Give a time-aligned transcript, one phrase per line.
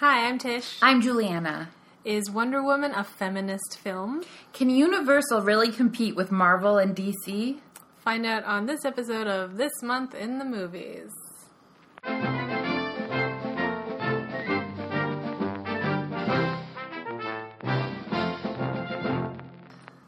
[0.00, 0.78] Hi, I'm Tish.
[0.80, 1.68] I'm Juliana.
[2.06, 4.24] Is Wonder Woman a feminist film?
[4.54, 7.58] Can Universal really compete with Marvel and DC?
[7.98, 11.10] Find out on this episode of This Month in the Movies.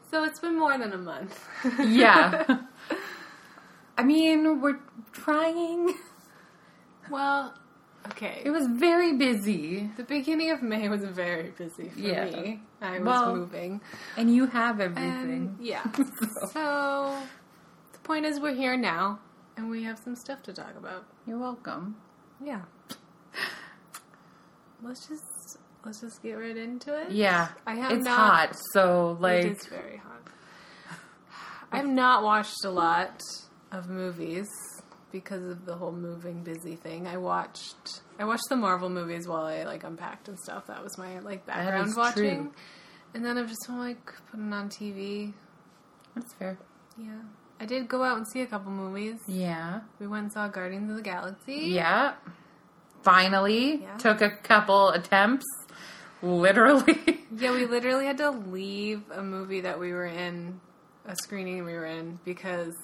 [0.09, 1.47] So it's been more than a month.
[1.85, 2.61] Yeah.
[3.95, 4.79] I mean, we're
[5.11, 5.93] trying.
[7.11, 7.53] well,
[8.07, 8.41] okay.
[8.45, 9.89] It was very busy.
[9.97, 12.25] the beginning of May was very busy for Yeah.
[12.25, 12.61] me.
[12.81, 13.81] I was Well, moving.
[14.17, 15.57] And you have And everything.
[15.59, 15.83] yeah.
[15.93, 17.17] So- So
[17.93, 19.19] the point is we're here now
[19.57, 21.05] and we have some stuff to talk about.
[21.25, 21.95] You're welcome.
[22.43, 22.61] Yeah.
[24.81, 27.11] Let's just let's just get right into it.
[27.11, 27.49] Yeah.
[27.65, 28.17] I have it's not-
[28.49, 30.21] hot, so like it is very hot.
[31.71, 33.21] I've not watched a lot
[33.71, 34.49] of movies
[35.13, 37.07] because of the whole moving busy thing.
[37.07, 40.67] I watched I watched the Marvel movies while I like unpacked and stuff.
[40.67, 42.41] That was my like background watching.
[42.43, 42.51] true.
[43.13, 45.31] And then I've just been like putting on TV.
[46.15, 46.57] that's fair.
[46.97, 47.21] Yeah.
[47.61, 49.19] I did go out and see a couple movies.
[49.27, 49.81] Yeah.
[49.99, 51.67] We went and saw Guardians of the Galaxy.
[51.67, 52.15] Yeah.
[53.03, 53.97] Finally, Yeah.
[53.97, 55.45] took a couple attempts.
[56.21, 57.19] Literally.
[57.35, 60.61] Yeah, we literally had to leave a movie that we were in,
[61.07, 62.75] a screening we were in, because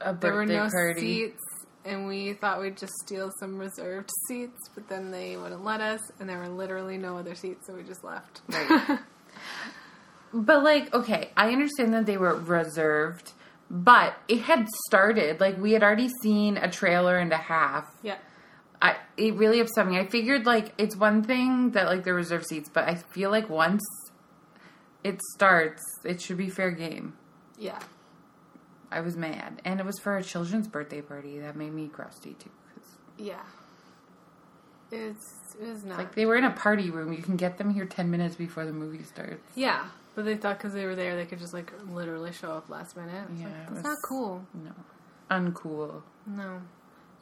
[0.00, 1.00] a there were no party.
[1.26, 1.42] seats,
[1.86, 6.00] and we thought we'd just steal some reserved seats, but then they wouldn't let us,
[6.20, 8.42] and there were literally no other seats, so we just left.
[8.48, 8.98] Right.
[10.32, 13.32] But like, okay, I understand that they were reserved,
[13.70, 15.40] but it had started.
[15.40, 17.86] Like we had already seen a trailer and a half.
[18.02, 18.18] yeah.
[18.82, 19.98] I it really upset me.
[19.98, 23.48] I figured like it's one thing that like they're reserved seats, but I feel like
[23.48, 23.82] once
[25.02, 27.14] it starts, it should be fair game.
[27.58, 27.78] Yeah.
[28.90, 31.38] I was mad, and it was for a children's birthday party.
[31.40, 32.50] That made me crusty too.
[33.18, 33.42] Yeah.
[34.92, 35.98] It's, it was not.
[35.98, 37.12] like they were in a party room.
[37.12, 39.42] You can get them here ten minutes before the movie starts.
[39.54, 39.86] yeah.
[40.14, 42.96] But they thought because they were there, they could just like literally show up last
[42.96, 43.26] minute.
[43.32, 44.46] It's Yeah, like, it that's was- not cool.
[44.54, 44.70] No,
[45.30, 46.02] uncool.
[46.26, 46.62] No.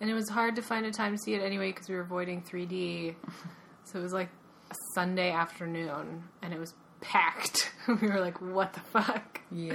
[0.00, 2.02] And it was hard to find a time to see it anyway because we were
[2.02, 3.14] avoiding 3D.
[3.84, 4.28] so it was like
[4.70, 7.72] a Sunday afternoon and it was packed.
[7.88, 9.40] we were like, what the fuck?
[9.50, 9.74] Yeah.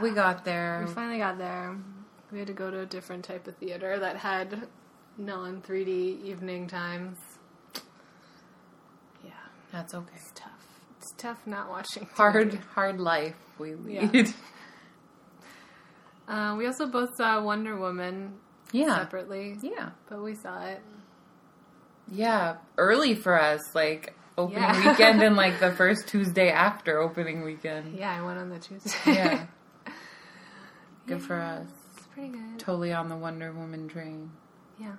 [0.00, 0.84] We got there.
[0.86, 1.76] We finally got there.
[2.32, 4.66] We had to go to a different type of theater that had
[5.16, 7.18] non 3D evening times.
[9.24, 9.30] Yeah,
[9.72, 10.12] That's okay.
[10.16, 10.50] it's tough.
[10.98, 12.08] It's tough not watching.
[12.14, 12.60] Hard, 3D.
[12.74, 14.10] hard life we Yeah.
[14.12, 14.34] lead.
[16.26, 18.34] Uh, we also both saw Wonder Woman
[18.72, 18.96] Yeah.
[18.96, 19.90] separately, Yeah.
[20.08, 20.80] but we saw it.
[22.10, 22.56] Yeah.
[22.78, 24.90] Early for us, like opening Yeah.
[24.90, 27.94] weekend and like the first Tuesday after opening weekend.
[27.96, 28.90] Yeah, I went on the Tuesday.
[29.06, 29.46] Yeah.
[31.06, 31.66] Good for us.
[31.96, 32.58] It's pretty good.
[32.58, 34.30] Totally on the Wonder Woman train.
[34.80, 34.96] Yeah.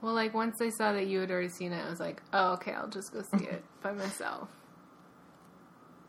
[0.00, 2.52] Well, like once I saw that you had already seen it, I was like, oh,
[2.54, 4.48] okay, I'll just go see it by myself.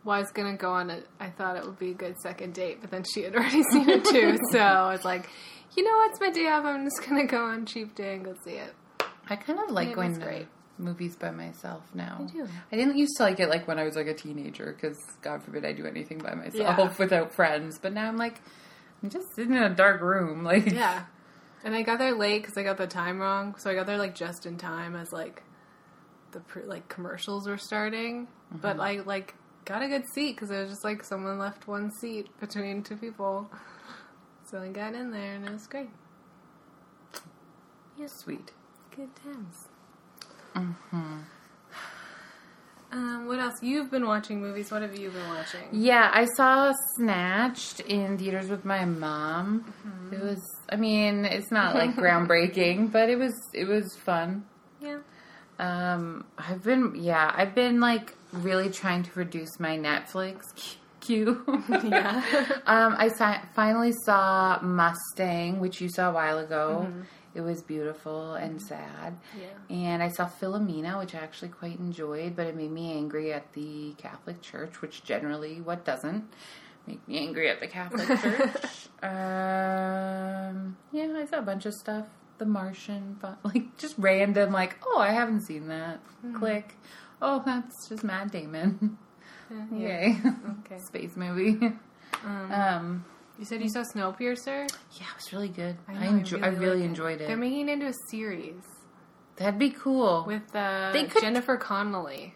[0.03, 1.07] Well, I was gonna go on it.
[1.19, 3.89] I thought it would be a good second date, but then she had already seen
[3.89, 4.37] it too.
[4.51, 5.27] so I was like,
[5.75, 6.11] you know what?
[6.11, 6.63] It's my day off.
[6.65, 8.73] I'm just gonna go on cheap day and go see it.
[9.27, 10.47] I kind of like going to great.
[10.77, 12.27] movies by myself now.
[12.29, 12.47] I do.
[12.71, 15.41] I didn't used to like it like when I was like a teenager because God
[15.41, 16.93] forbid I do anything by myself Yeah.
[16.99, 17.79] without friends.
[17.81, 18.39] But now I'm like,
[19.05, 20.43] I'm just sitting in a dark room.
[20.43, 21.05] Like, Yeah.
[21.63, 23.55] And I got there late because I got the time wrong.
[23.59, 25.43] So I got there like just in time as like
[26.31, 28.25] the pre- like commercials were starting.
[28.25, 28.57] Mm-hmm.
[28.61, 31.91] But I like got a good seat because it was just like someone left one
[31.91, 33.47] seat between two people.
[34.49, 35.89] So I got in there and it was great.
[37.97, 38.51] Yeah, sweet.
[38.95, 39.67] Good times.
[40.55, 41.19] Mm-hmm.
[42.95, 43.55] Um, what else?
[43.61, 44.71] You've been watching movies.
[44.71, 45.59] What have you been watching?
[45.73, 49.65] Yeah, I saw Snatched in theaters with my mom.
[50.13, 50.39] It was,
[50.69, 54.45] I mean, it's not like groundbreaking, but it was, it was fun.
[54.81, 54.99] Yeah.
[55.59, 60.39] Um, I've been, yeah, I've been like really trying to reduce my Netflix
[61.01, 61.43] queue.
[61.83, 62.23] Yeah.
[62.65, 66.87] um, I si- finally saw Mustang, which you saw a while ago.
[67.35, 69.17] It was beautiful and sad.
[69.37, 69.75] Yeah.
[69.75, 73.51] And I saw Philomena, which I actually quite enjoyed, but it made me angry at
[73.53, 76.23] the Catholic Church, which generally, what doesn't
[76.87, 78.87] make me angry at the Catholic Church?
[79.03, 82.07] um, yeah, I saw a bunch of stuff.
[82.37, 85.99] The Martian, but like just random, like, oh, I haven't seen that.
[86.33, 86.75] Click.
[87.21, 88.97] Oh, that's just Matt Damon.
[89.49, 89.65] Yeah.
[89.77, 90.17] Yay.
[90.65, 90.79] Okay.
[90.79, 91.73] Space movie.
[92.25, 93.05] Um, Um,
[93.37, 94.67] you said you saw Snowpiercer.
[94.93, 95.77] yeah, it was really good.
[95.87, 97.27] I, know, enjoy, I really, like enjoyed it.
[97.27, 98.61] They're making it into a series
[99.37, 100.23] That'd be cool.
[100.25, 102.35] with uh, They could- Jennifer Connelly.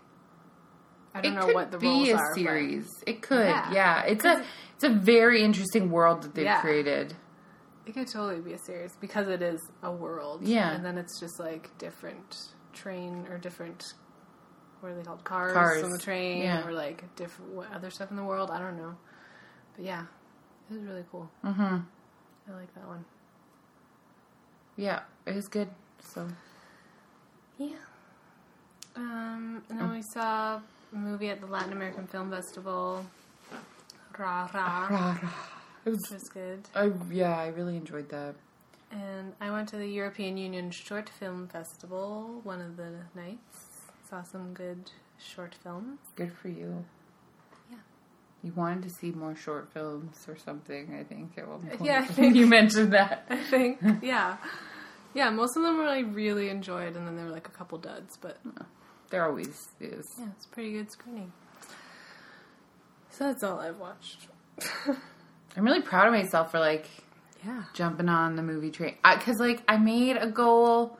[1.13, 2.29] I don't know what the be a are.
[2.29, 2.87] but- series.
[3.07, 3.71] It could, Yeah.
[3.73, 4.03] yeah.
[4.03, 4.43] It's a
[4.75, 6.61] it's a very interesting world that they've Yeah.
[6.61, 7.15] created.
[7.85, 10.43] It could totally be a series because it is a world.
[10.47, 10.71] Yeah.
[10.71, 12.37] And then it's just like different
[12.73, 13.83] train or different
[14.81, 16.65] what are they called cars, Cars, on the train yeah.
[16.65, 18.51] or like different other stuff in the world.
[18.51, 18.95] I don't know,
[19.75, 20.03] but yeah,
[20.69, 21.29] it was really cool.
[21.43, 21.61] Mm-hmm.
[21.61, 23.05] I like that one.
[24.75, 25.69] Yeah, it was good.
[26.01, 26.27] So
[27.57, 27.75] Yeah.
[28.95, 30.55] Um, and then we saw
[30.93, 33.05] a movie at the Latin American Film Festival.
[34.17, 35.17] Ra Ra,
[35.85, 35.99] it was.
[36.01, 36.67] which was good.
[36.75, 38.35] I yeah, I really enjoyed that.
[38.91, 43.57] And I went to the European Union Short Film Festival one of the nights.
[44.09, 45.99] Saw some good short films.
[46.15, 46.83] Good for you.
[48.43, 51.81] You wanted to see more short films or something, I think, at one point.
[51.81, 53.25] Yeah, I think- you mentioned that.
[53.29, 54.37] I think, yeah.
[55.13, 57.77] Yeah, most of them were I really enjoyed, and then there were like a couple
[57.79, 58.37] duds, but
[59.09, 60.05] There always is.
[60.19, 61.31] yeah, it's pretty good screening.
[63.09, 64.27] So that's all I've watched.
[65.57, 66.87] I'm really proud of myself for like
[67.45, 67.63] Yeah.
[67.73, 70.97] jumping on the movie train because like I made a goal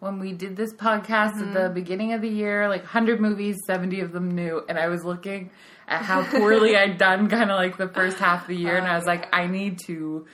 [0.00, 1.74] when we did this podcast at the mm-hmm.
[1.74, 5.50] beginning of the year, like 100 movies, 70 of them new, and I was looking
[5.88, 8.86] at how poorly I'd done kind of like the first half of the year, and
[8.86, 10.26] I was like, I need to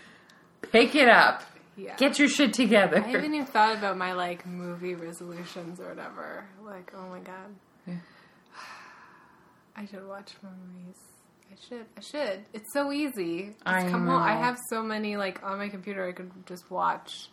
[0.72, 1.42] pick it up,
[1.76, 1.96] Yeah.
[1.96, 2.98] get your shit together.
[2.98, 6.44] I haven't even thought about my like movie resolutions or whatever.
[6.64, 7.54] Like, oh my god.
[7.86, 7.94] Yeah.
[9.76, 10.96] I should watch more movies.
[11.52, 11.86] I should.
[11.96, 12.44] I should.
[12.54, 13.48] It's so easy.
[13.48, 14.22] Just I come home.
[14.22, 16.06] I have so many like on my computer.
[16.06, 17.28] I could just watch.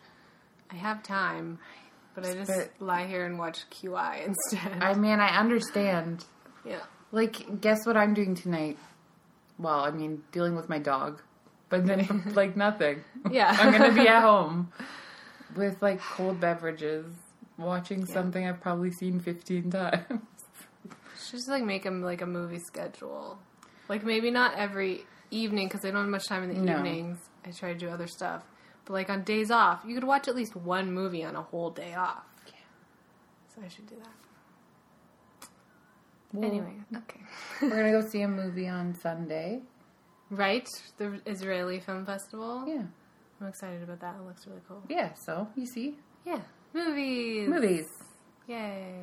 [0.71, 1.57] I have time,
[2.15, 4.81] but I just But- lie here and watch QI instead.
[4.83, 6.25] I mean, I understand.
[6.65, 6.81] yeah.
[7.11, 8.77] Like, guess what I'm doing tonight?
[9.57, 11.21] Well, I mean, dealing with my dog,
[11.69, 13.03] but then like nothing.
[13.31, 13.55] Yeah.
[13.59, 14.71] I'm gonna be at home
[15.55, 17.05] with like cold beverages,
[17.57, 20.03] watching something I've probably seen 15 times.
[21.25, 23.39] Should just like make them like a movie schedule.
[23.89, 26.73] Like maybe not every evening because I don't have much time in the No.
[26.79, 27.17] evenings.
[27.45, 28.43] I try to do other stuff.
[28.89, 31.69] But like on days off, you could watch at least one movie on a whole
[31.69, 32.23] day off.
[32.47, 32.53] Yeah.
[33.53, 33.95] So I should do
[36.33, 36.43] that.
[36.43, 37.19] anyway, okay.
[37.61, 39.61] we're gonna go see a movie on Sunday.
[40.31, 40.67] right?
[40.97, 42.65] The Israeli Film Festival.
[42.67, 42.81] Yeah,
[43.39, 44.15] I'm excited about that.
[44.15, 44.81] It looks really cool.
[44.89, 45.13] yeah.
[45.13, 45.95] So you see
[46.25, 46.39] Yeah.
[46.73, 47.47] Movies.
[47.47, 47.85] movies,
[48.47, 48.95] Yay.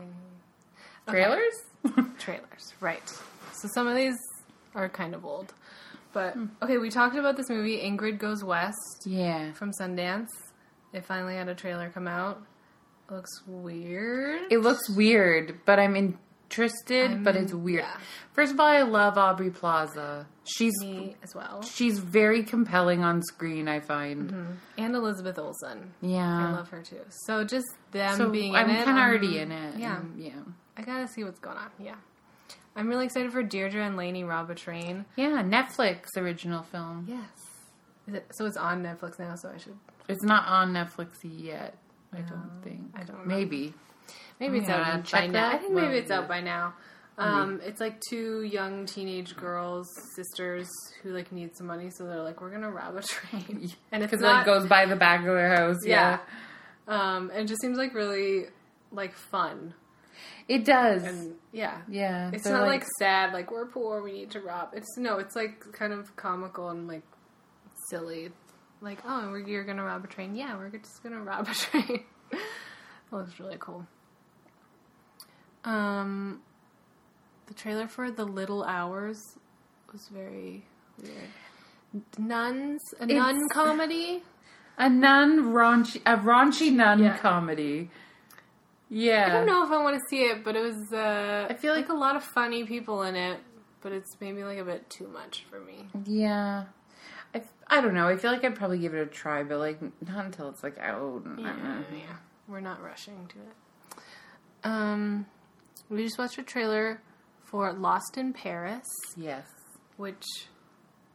[1.08, 1.12] Okay.
[1.22, 1.54] trailers.
[2.18, 3.08] trailers, right.
[3.52, 4.16] So some of these
[4.74, 5.54] are kind of old.
[6.16, 6.46] But Hmm.
[6.62, 10.30] okay, we talked about this movie Ingrid Goes West yeah, from Sundance.
[10.94, 12.42] It finally had a trailer come out.
[13.10, 14.40] looks weird.
[14.50, 17.22] it looks weird, but I'm interested.
[17.22, 17.82] but I'm- it's weird.
[17.84, 17.98] yeah.
[18.32, 20.26] First of all, I love Aubrey Plaza.
[20.44, 21.60] She's Me as well.
[21.62, 23.68] she's very compelling on screen.
[23.68, 24.56] I find.
[24.78, 25.92] And Elizabeth Olsen.
[26.00, 26.48] Yeah.
[26.48, 27.00] I love her too.
[27.26, 28.84] So just them so being I'm in it.
[28.86, 29.76] kind of um, already in it.
[29.78, 29.98] Yeah.
[29.98, 30.30] and- yeah.
[30.78, 31.70] I gotta see what's going on.
[31.78, 31.96] Yeah.
[32.76, 35.06] I'm really excited for Deirdre and Lainey Rob a Train.
[35.16, 37.06] Yeah, Netflix original film.
[37.08, 37.28] Yes.
[38.06, 39.76] Is it, so it's on Netflix now, so I should.
[40.08, 41.76] It's not on Netflix yet.
[42.12, 42.80] I don't think.
[42.94, 43.34] I don't know.
[43.34, 43.74] Maybe.
[44.38, 45.50] Maybe it's out by now.
[45.52, 46.74] I think maybe it's out by now.
[47.18, 50.68] Um, it's like two young teenage girls, sisters,
[51.02, 54.12] who like need some money, so they're like, "We're gonna rob a train," and it's
[54.20, 54.42] not.
[54.42, 55.78] it goes by the back of their house.
[55.84, 56.18] yeah.
[56.86, 57.16] Yeah.
[57.16, 58.46] Um, and it just seems like really
[58.92, 59.72] like fun,
[60.48, 61.02] It does.
[61.04, 62.30] and yeah, yeah.
[62.32, 64.70] it's not like, sad, like we're poor, we need to rob.
[64.74, 67.02] It's no, it's like kind of comical and like
[67.90, 68.30] silly,
[68.80, 70.34] like oh, we're, you're gonna rob a train.
[70.36, 72.04] Yeah, we're just gonna rob a train.
[72.30, 72.38] that
[73.12, 73.86] looks really cool.
[75.64, 76.40] Um,
[77.46, 79.20] the trailer for The Little Hours
[79.92, 80.64] was very
[81.02, 82.02] weird.
[82.18, 84.22] Nuns, a It's- nun comedy.
[84.78, 87.16] a nun raunchy, a raunchy nun Yeah.
[87.16, 87.90] comedy.
[88.88, 89.26] Yeah.
[89.26, 90.92] I don't know if I want to see it, but it was.
[90.92, 93.40] Uh, I feel like a lot of funny people in it,
[93.80, 95.86] but it's maybe like a bit too much for me.
[96.04, 96.64] Yeah.
[97.34, 98.06] I, I don't know.
[98.08, 100.78] I feel like I'd probably give it a try, but like not until it's like
[100.78, 101.22] out.
[101.38, 102.16] Yeah, yeah.
[102.48, 104.02] We're not rushing to it.
[104.64, 105.26] Um,
[105.88, 107.00] we just watched a trailer
[107.44, 108.84] for Lost in Paris,
[109.16, 109.46] Yes.
[109.96, 110.24] which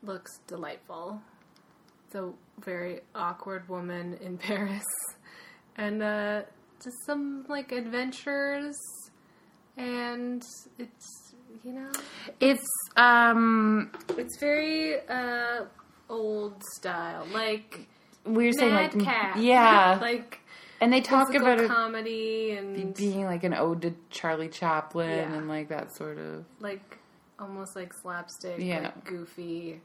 [0.04, 1.22] looks delightful.
[2.08, 4.84] It's a very awkward woman in Paris,
[5.78, 6.42] and uh,
[6.83, 8.77] just some like adventures,
[9.77, 10.43] and
[10.77, 11.33] it's
[11.63, 11.91] you know
[12.39, 15.65] It's um it's very uh
[16.09, 17.88] old style, like
[18.25, 20.39] we were saying like Madcap, yeah, like.
[20.79, 25.33] and they talk about comedy and being like an ode to Charlie Chaplin Yeah.
[25.33, 26.45] and like that sort of.
[26.59, 26.97] like
[27.39, 28.81] almost like slapstick, Yeah.
[28.83, 29.81] like goofy,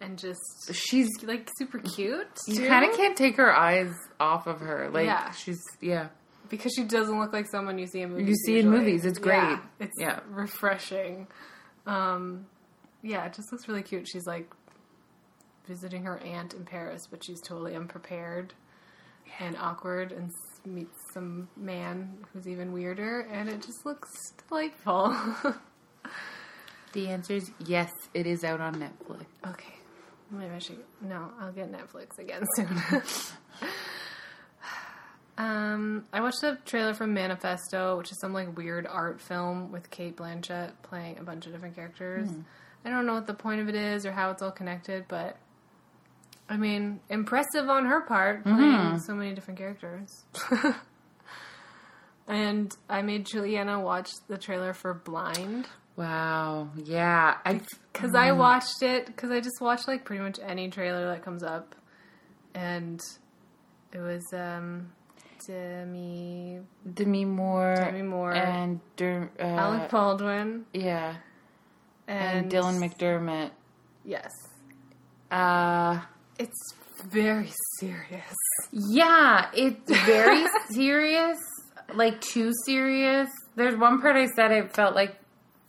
[0.00, 0.40] and just
[0.72, 2.26] She's like super cute.
[2.46, 4.90] you kind of can't take her eyes off of her.
[4.90, 5.30] Like Yeah.
[5.30, 6.08] she's yeah.
[6.48, 8.28] Because she doesn't look like someone you see in movies.
[8.28, 9.36] You see in movies, it's great.
[9.36, 10.20] Yeah, it's Yeah.
[10.28, 11.26] refreshing.
[11.86, 12.46] Um,
[13.02, 14.06] yeah, it just looks really cute.
[14.08, 14.50] She's like
[15.66, 18.52] visiting her aunt in Paris, but she's totally unprepared
[19.40, 20.30] and awkward and
[20.66, 24.10] meets some man who's even weirder, and it just looks
[24.48, 25.16] delightful.
[26.92, 27.90] The answer is yes.
[28.12, 29.24] It is out on Netflix.
[29.48, 29.72] okay,
[30.30, 30.84] maybe I should.
[31.00, 32.68] No, I'll get Netflix again soon.
[35.38, 39.90] um, I watched the trailer from Manifesto, which is some like weird art film with
[39.90, 42.28] Cate Blanchett playing a bunch of different characters.
[42.84, 45.36] I don't know what the point of it is or how it's all connected, but
[46.48, 50.24] I mean, impressive on her part playing so many different characters.
[52.28, 56.70] and I made Juliana watch the trailer for Blind Wow.
[56.76, 57.36] Yeah.
[57.44, 57.60] I
[57.92, 61.42] because I watched it because I just watch like pretty much any trailer that comes
[61.42, 61.74] up,
[62.54, 63.00] and
[63.92, 64.92] it was um
[65.46, 66.60] Demi
[66.94, 71.16] Demi Moore, Demi Moore, and Der, uh, Alec Baldwin, yeah,
[72.08, 73.50] and, and Dylan McDermott.
[74.04, 74.30] Yes,
[75.30, 76.00] Uh,
[76.38, 76.74] it's
[77.10, 78.34] very serious.
[78.72, 81.38] yeah, it's very serious,
[81.94, 83.28] like too serious.
[83.56, 85.16] There's one part I said it felt like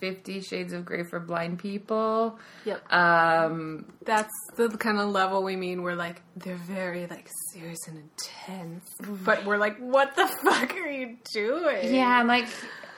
[0.04, 2.38] Fifty Shades of Grey for blind people.
[2.66, 5.82] Yep, Um, that's the kind of level we mean.
[5.82, 8.90] We're like they're very like serious and intense,
[9.24, 11.96] but we're like, what the fuck are you doing?
[11.96, 12.48] yeah, and like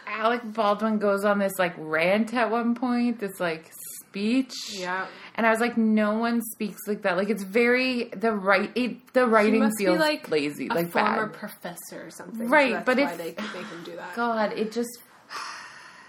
[0.08, 4.54] Alec Baldwin goes on this like rant at one point, this like speech.
[4.72, 5.06] yeah.
[5.36, 7.18] And I was like, no one speaks like that.
[7.18, 8.72] Like it's very the right.
[8.74, 11.34] It, the writing must be feels like lazy, a like former bad.
[11.38, 12.50] professor or something.
[12.50, 14.16] Right, so but why if- they they can do that.
[14.16, 14.90] God, it just.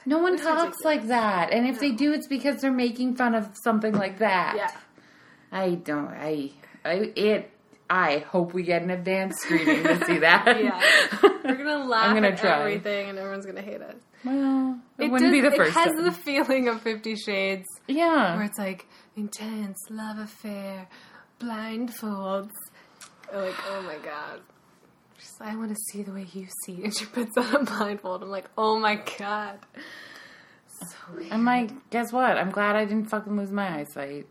[0.06, 3.50] No one talks like that, and if they do, it's because they're making fun of
[3.64, 4.54] something like that.
[4.56, 4.70] Yeah.
[5.52, 6.08] I don't.
[6.08, 6.52] I.
[6.84, 7.12] I.
[7.16, 7.50] It.
[7.90, 10.44] I hope we get an advanced screening to see that.
[10.60, 10.80] Yeah.
[11.44, 12.58] We're gonna laugh gonna at try.
[12.60, 13.94] everything, and everyone's gonna hate us.
[14.24, 16.04] well, it, It wouldn't be the first It has time.
[16.04, 18.36] the feeling of Fifty Shades, Yeah.
[18.36, 18.86] where it's like
[19.16, 20.88] intense love affair,
[21.40, 22.50] blindfolds.
[23.32, 24.40] Like, oh my god.
[25.26, 27.64] She's like, I want to see the way you see, and she puts on a
[27.64, 28.22] blindfold.
[28.22, 29.58] I'm like, oh my god.
[30.68, 31.32] So weird.
[31.32, 32.36] I'm like, guess what?
[32.38, 34.26] I'm glad I didn't fucking lose my eyesight.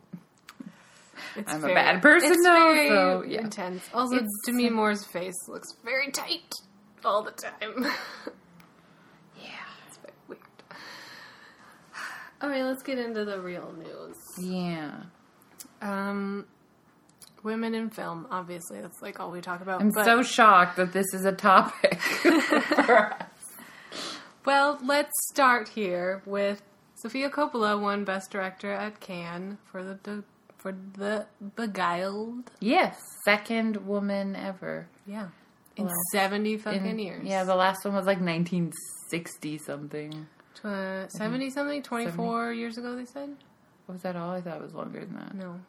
[1.36, 3.42] It's I'm a bad person, it's though, very so, yeah.
[3.42, 3.84] intense.
[3.94, 6.54] Also, It's- Demi Moore's face looks very tight
[7.04, 7.86] all the time.
[9.38, 9.50] Yeah.
[9.88, 10.42] It's very weird.
[12.42, 14.16] All right, let's get into the real news.
[14.40, 14.92] Yeah.
[15.82, 16.46] Um,
[17.46, 19.80] women in film, obviously, that's like all we talk about.
[19.80, 23.22] I'm but- so shocked that this is a topic for us.
[24.46, 24.80] well.
[24.84, 26.62] Let's start here with
[26.96, 30.24] Sofia Coppola won Best Director at Cannes for the, the
[30.58, 32.52] for the Beguiled.
[32.60, 34.88] Yes, second woman ever.
[35.08, 35.28] Yeah,
[35.78, 35.92] in Wow.
[36.12, 37.26] seventy fucking In- years.
[37.26, 40.28] Yeah, the last one was like 1960 something.
[40.56, 42.96] Tw- seventy something, twenty four years ago.
[42.96, 43.36] They said
[43.88, 44.32] Was that all?
[44.32, 45.36] I thought it was longer than that.
[45.36, 45.60] no.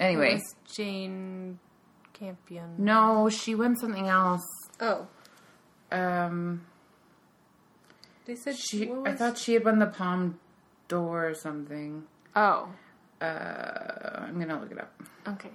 [0.00, 0.40] Anyway,
[0.74, 1.58] Jane
[2.12, 2.74] Campion.
[2.78, 4.42] no, she won something else.
[4.80, 5.06] Oh,
[5.92, 6.66] Um,
[8.26, 8.90] they said she.
[9.04, 10.38] I thought she had won the Palme
[10.88, 12.04] d'Or or something.
[12.34, 12.68] Oh,
[13.20, 13.24] Uh,
[14.26, 14.92] I'm gonna look it up.
[15.28, 15.50] Okay.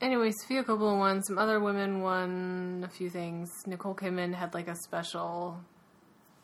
[0.00, 1.22] Anyway, Sofia Coppola won.
[1.22, 3.48] Some other women won a few things.
[3.66, 5.60] Nicole Kidman had like a special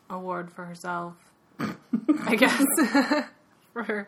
[0.09, 1.13] award for herself,
[1.59, 2.63] I guess,
[3.73, 4.07] for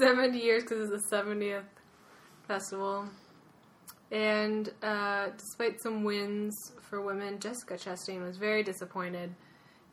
[0.00, 1.62] 70 years because it's the 70th
[2.54, 3.06] festival.
[4.10, 6.54] And uh, despite some wins
[6.88, 9.32] for women, Jessica Chastain was very disappointed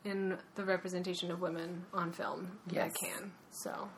[0.04, 2.90] in the representation of women on film Yes.
[2.90, 3.30] at Cannes.
[3.50, 3.88] So,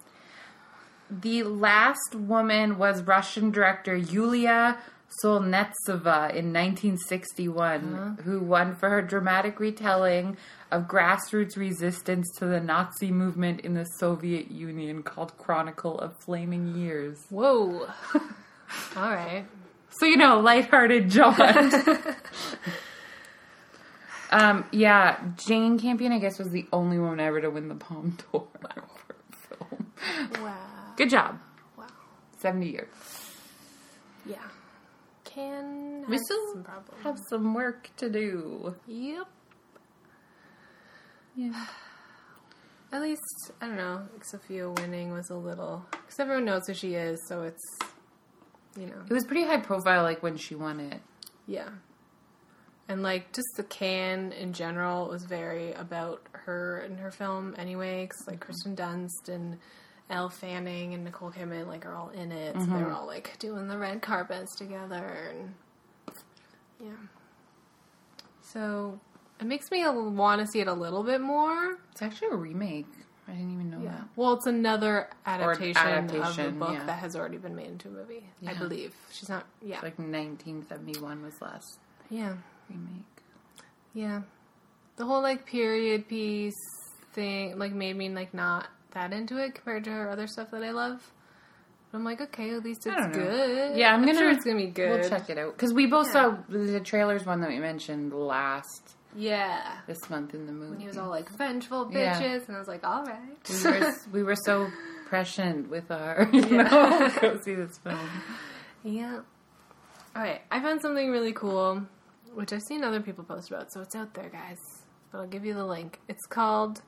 [1.10, 4.76] The last woman was Russian director Yuliya
[5.24, 10.36] Solntseva in 1961, who won for her dramatic retelling
[10.70, 16.74] of grassroots resistance to the Nazi movement in the Soviet Union called Chronicle of Flaming
[16.76, 17.18] Years.
[17.30, 17.88] whoa.
[18.96, 19.44] All right.
[19.90, 21.34] So, you know, lighthearted John.
[24.30, 28.16] um, yeah, Jane Campion, I guess, was the only woman ever to win the Palme
[28.32, 29.92] d'Or for a film.
[30.42, 30.56] Wow.
[30.96, 31.38] Good job.
[31.76, 31.86] Wow.
[32.38, 32.88] 70 years.
[34.26, 34.36] Yeah.
[35.24, 37.02] Can We have still some problems.
[37.04, 38.74] have some work to do.
[38.86, 39.26] Yep.
[41.36, 41.66] Yeah.
[42.92, 43.22] At least
[43.60, 44.02] I don't know.
[44.22, 47.78] Sofia winning was a little because everyone knows who she is, so it's
[48.76, 51.00] you know It was pretty high profile, like when she won it.
[51.46, 51.68] yeah.
[52.88, 58.04] And like just the Cannes in general was very about her and her film anyway.
[58.04, 58.46] Because like mm-hmm.
[58.50, 59.58] Kirsten Dunst and
[60.10, 62.56] Elle Fanning and Nicole Kidman like are all in it.
[62.58, 62.94] So they were mm-hmm.
[62.94, 65.54] all like doing the red carpets together and
[66.80, 66.90] yeah.
[68.42, 68.98] So
[69.40, 71.78] it makes me want to see it a little bit more.
[71.92, 72.88] It's actually a remake.
[73.30, 73.90] I didn't even know Yeah.
[73.92, 74.08] that.
[74.16, 76.84] Well, it's another adaptation, of adaptation, the book yeah.
[76.86, 78.24] that has already been made into a movie.
[78.46, 79.46] I believe she's not.
[79.62, 79.76] Yeah.
[79.82, 81.78] Like 1971 was last
[82.10, 82.34] yeah.
[82.68, 83.04] remake.
[83.94, 84.22] Yeah.
[84.96, 86.54] The whole like period piece
[87.12, 90.62] thing like made me like not that into it compared to her other stuff that
[90.62, 91.12] I love.
[91.90, 93.18] But I'm like, okay, at least it's don't know.
[93.18, 93.76] good.
[93.76, 95.00] Yeah, I'm gonna- sure it's gonna be good.
[95.00, 96.12] We'll check it out because we both Yeah.
[96.12, 99.78] saw the trailers one that we mentioned last Yeah.
[99.86, 100.70] this month in the movie.
[100.70, 102.20] When he was all like vengeful Yeah.
[102.20, 103.20] bitches, and I was like, all right.
[103.48, 104.68] we were we were so
[105.08, 106.62] prescient with our you Yeah.
[106.62, 107.98] know go see this film.
[108.84, 109.20] Yeah.
[110.16, 110.40] All right.
[110.50, 111.82] I found something really cool,
[112.34, 114.58] which I've seen other people post about, so it's out there, guys.
[115.12, 115.98] But I'll give you the link.
[116.08, 116.82] It's called.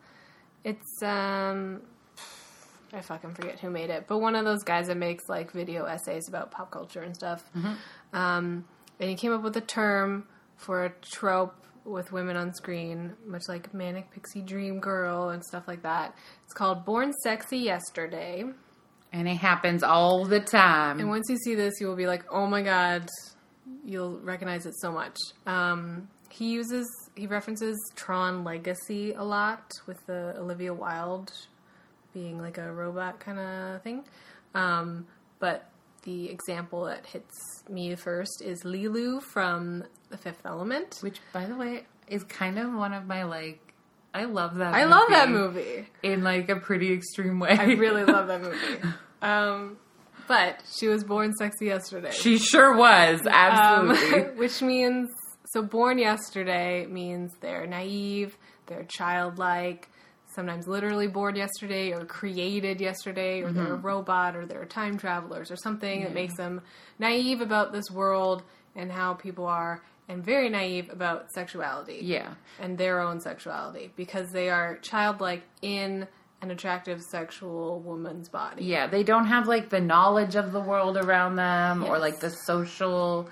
[0.64, 1.82] It's um.
[2.94, 5.86] I fucking forget who made it, but one of those guys that makes like video
[5.86, 7.42] essays about pop culture and stuff.
[8.12, 8.66] Um,
[9.00, 10.26] and he came up with a term
[10.56, 15.66] for a trope with women on screen, much like manic pixie dream girl and stuff
[15.66, 16.14] like that.
[16.44, 18.44] It's called "Born Sexy Yesterday."
[19.12, 20.98] And it happens all the time.
[20.98, 23.08] And once you see this, you will be like, "Oh my god!"
[23.84, 25.16] You'll recognize it so much.
[25.46, 31.30] Um, he uses he references Tron Legacy a lot with the Olivia Wilde
[32.14, 34.04] being like a robot kind of thing.
[34.54, 35.06] Um,
[35.38, 35.68] but
[36.02, 40.98] the example that hits me first is Lilu from The Fifth Element.
[41.00, 43.60] Which, by the way, is kind of one of my like.
[44.14, 44.74] I love that.
[44.74, 45.86] I love that movie.
[46.02, 47.56] in like a pretty extreme way.
[47.58, 48.58] I really love that movie.
[49.22, 49.76] Um,
[50.26, 52.10] but she was born sexy yesterday.
[52.10, 54.24] She sure was absolutely.
[54.24, 55.08] Um, which means
[55.52, 59.88] so born yesterday means they're naive, they're childlike,
[60.34, 63.86] sometimes literally born yesterday or created yesterday or they're a mm-hmm.
[63.86, 66.60] robot or they're time travelers or something that makes them
[66.98, 68.42] naive about this world
[68.74, 74.30] and how people are and very naive about sexuality yeah, and their own sexuality because
[74.30, 76.06] they are childlike in
[76.42, 78.64] an attractive sexual woman's body.
[78.64, 78.88] yeah.
[78.88, 83.30] They don't have like the knowledge of the world around them, or like the social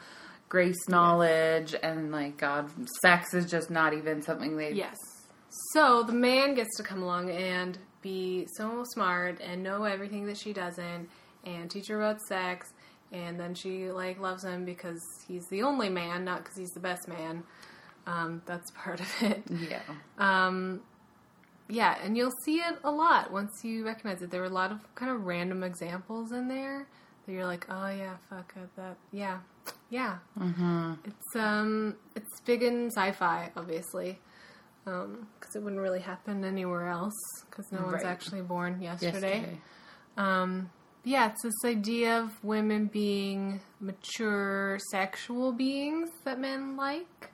[0.48, 2.70] grace knowledge, and like God,
[3.02, 4.72] sex is just not even something they.
[4.72, 4.96] Yes.
[5.72, 10.38] So the man gets to come along and be so smart and know everything that
[10.38, 11.08] she doesn't
[11.44, 12.72] and teach her about sex
[13.12, 16.80] and then she like loves him because he's the only man, not because he's the
[16.80, 17.42] best man.
[18.06, 19.42] Um, that's part of it.
[19.68, 19.80] yeah.
[20.18, 20.80] Um,
[21.68, 24.30] yeah, and you'll see it a lot once you recognize it.
[24.30, 26.86] There were a lot of kind of random examples in there
[27.26, 29.38] that you're like, oh yeah, fuck it, that, yeah,
[29.88, 30.18] yeah.
[30.38, 30.94] Mm-hmm.
[31.04, 34.18] It's um, it's big in sci-fi, obviously,
[34.84, 37.14] because it wouldn't really happen anywhere else
[37.48, 38.06] because no one's Right.
[38.06, 39.40] actually born yesterday.
[39.40, 39.60] Yesterday.
[40.16, 40.70] Um,
[41.04, 47.30] yeah, it's this idea of women being mature sexual beings that men like,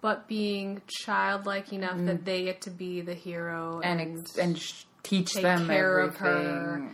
[0.00, 4.58] but being childlike enough that they get to be the hero and and ex- and
[4.58, 6.44] sh- teach take them care of everything.
[6.54, 6.90] her.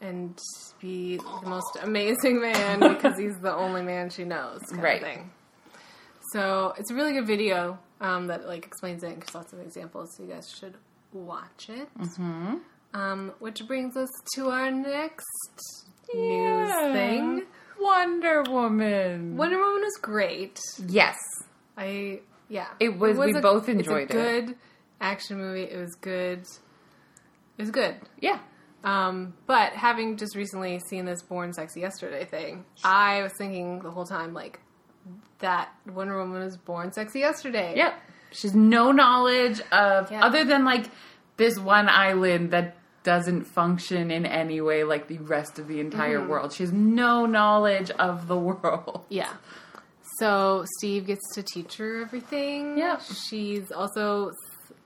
[0.00, 0.38] and
[0.80, 5.02] be the most amazing man because he's the only man she knows, Right.
[5.02, 5.30] of thing.
[6.32, 9.60] So it's a really good video um, that like explains it and gives lots of
[9.60, 10.14] examples.
[10.16, 10.74] So you guys should
[11.12, 11.88] watch it.
[11.98, 12.54] Mm-hmm.
[12.94, 15.24] Um, which brings us to our next
[16.14, 17.42] news thing.
[17.80, 19.36] Wonder Woman.
[19.36, 20.58] Wonder Woman was great.
[20.86, 21.16] Yes.
[21.76, 24.46] I yeah, It was- it we both enjoyed it's it.
[24.46, 24.56] Good
[25.00, 25.62] action movie.
[25.64, 26.40] It was good.
[27.58, 27.96] It was good.
[28.20, 28.38] Yeah.
[28.84, 33.90] Um, but having just recently seen this Born Sexy Yesterday thing, I was thinking the
[33.90, 34.60] whole time like
[35.40, 37.74] that Wonder Woman was born sexy yesterday.
[37.76, 37.94] Yep.
[38.32, 40.24] She's no knowledge of Yeah.
[40.24, 40.86] other than like
[41.36, 46.18] this one island that doesn't function in any way like the rest of the entire
[46.18, 46.28] Mm-hmm.
[46.28, 46.52] world.
[46.52, 49.04] She has no knowledge of the world.
[49.08, 49.32] Yeah.
[50.18, 52.76] So Steve gets to teach her everything.
[52.76, 52.98] Yeah.
[53.28, 54.32] She's also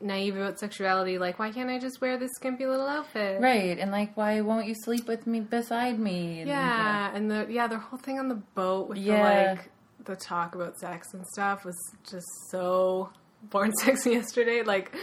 [0.00, 1.16] naive about sexuality.
[1.18, 3.40] Like, why can't I just wear this skimpy little outfit?
[3.40, 3.78] Right.
[3.78, 6.40] And like why won't you sleep with me beside me?
[6.40, 9.16] And, Yeah, and the yeah, the whole thing on the boat with Yeah.
[9.16, 9.70] the like
[10.04, 11.76] the talk about sex and stuff was
[12.10, 13.10] just so
[13.42, 14.62] born sexy yesterday.
[14.62, 14.94] Like,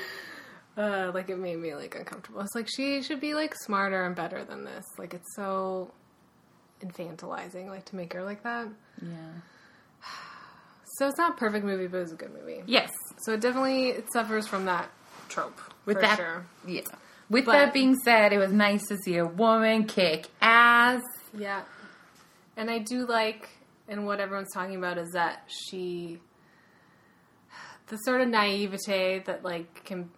[0.78, 2.42] uh, like it made me like uncomfortable.
[2.42, 4.86] It's like she should be like smarter and better than this.
[4.98, 5.92] Like it's so
[6.82, 8.68] infantilizing, like to make her like that.
[9.02, 9.10] Yeah.
[10.98, 12.62] So it's not a perfect movie, but it's a good movie.
[12.66, 12.90] Yes.
[13.22, 14.90] So it definitely it suffers from that
[15.30, 16.46] trope With that sure.
[16.68, 16.82] Yeah.
[17.30, 21.02] With But- that being said, it was nice to see a woman kick ass.
[21.34, 21.62] Yeah.
[22.58, 23.48] And I do like,
[23.90, 26.20] and what everyone's talking about is that she,
[27.88, 30.10] the sort of naivete that like can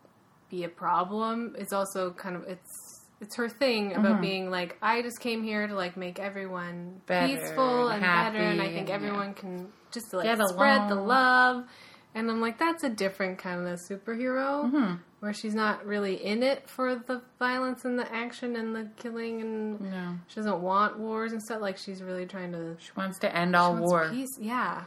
[0.50, 5.02] be a problem is also kind of it's it's her thing about being like I
[5.04, 8.90] just came here to like make everyone Better peaceful and and better, and I think
[8.90, 8.96] yeah.
[8.96, 11.66] everyone can just like Get spread the love.
[12.14, 14.96] And I'm like, that's a different kind of superhero Mm-hmm.
[15.22, 19.40] Where she's not really in it for the violence and the action and the killing
[19.42, 20.16] and No.
[20.28, 21.62] she doesn't want wars and stuff.
[21.62, 24.10] Like she's really trying to She wants to end all she wants war.
[24.12, 24.38] Peace.
[24.40, 24.84] Yeah,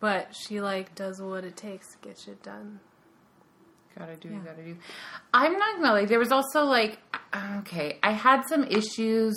[0.00, 2.80] but she like does what it takes to get shit done.
[3.98, 4.38] Gotta do, Yeah.
[4.44, 4.76] gotta do.
[5.32, 6.04] I'm not gonna lie.
[6.04, 6.98] There was also like,
[7.58, 9.34] okay, I had some issues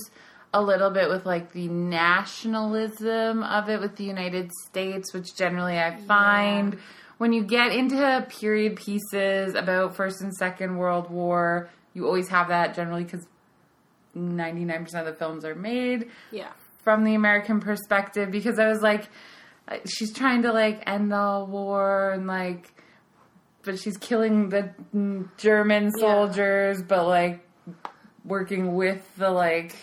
[0.56, 5.80] a little bit with like the nationalism of it with the United States, which generally
[5.80, 6.78] I find
[7.24, 12.50] when you get into period pieces about First and Second World War, you always have
[12.50, 13.26] that generally because
[14.14, 16.50] 99% of the films are made Yeah.
[16.84, 19.08] from the American perspective because I was like,
[19.70, 22.74] uh, she's trying to like end the war and like,
[23.64, 24.72] but she's killing the
[25.38, 26.02] German Yeah.
[26.02, 27.48] soldiers, but like
[28.26, 29.78] working with the like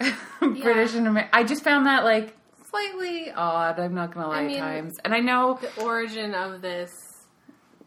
[0.40, 2.35] British and Amer- I just found that like
[2.76, 3.78] slightly odd.
[3.80, 6.90] I'm not gonna lie, at mean- times, and I know The origin of this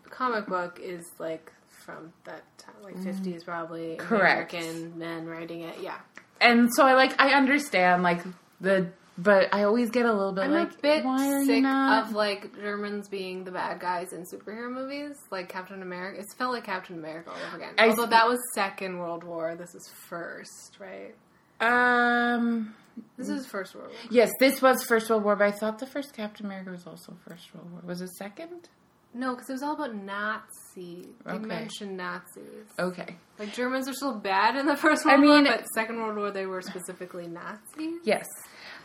[0.09, 1.51] comic book is like
[1.85, 3.95] from that time, like 50s probably.
[3.95, 3.99] Mm.
[3.99, 4.53] Correct.
[4.53, 5.79] American men writing it.
[5.81, 5.97] Yeah.
[6.41, 8.21] and so I like I understand like
[8.61, 11.03] the, but I always get a little bit I'm like, a bit
[11.45, 16.19] sick of like Germans being the bad guys in superhero movies, like Captain America.
[16.21, 17.73] It felt like Captain America all over again.
[17.77, 21.15] I- Although that was Second World War, this is first, right?
[21.61, 22.73] um.
[23.17, 23.97] This is First World War.
[24.11, 27.15] Yes, this was First World War, but I thought the first Captain America was also
[27.27, 27.81] First World War.
[27.85, 28.69] Was it second?
[29.13, 31.07] No, because it was all about Nazi.
[31.25, 31.45] They Okay.
[31.45, 32.67] mentioned Nazis.
[32.77, 33.15] Okay.
[33.39, 36.17] Like Germans are still bad in the First World I mean- War, but Second World
[36.17, 38.01] War they were specifically Nazis.
[38.03, 38.25] Yes.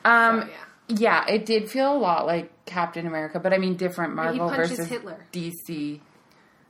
[0.05, 0.55] Um, So, yeah.
[0.89, 4.71] yeah, it did feel a lot like Captain America, but I mean different Marvel punches
[4.71, 5.27] versus Hitler.
[5.33, 6.01] DC,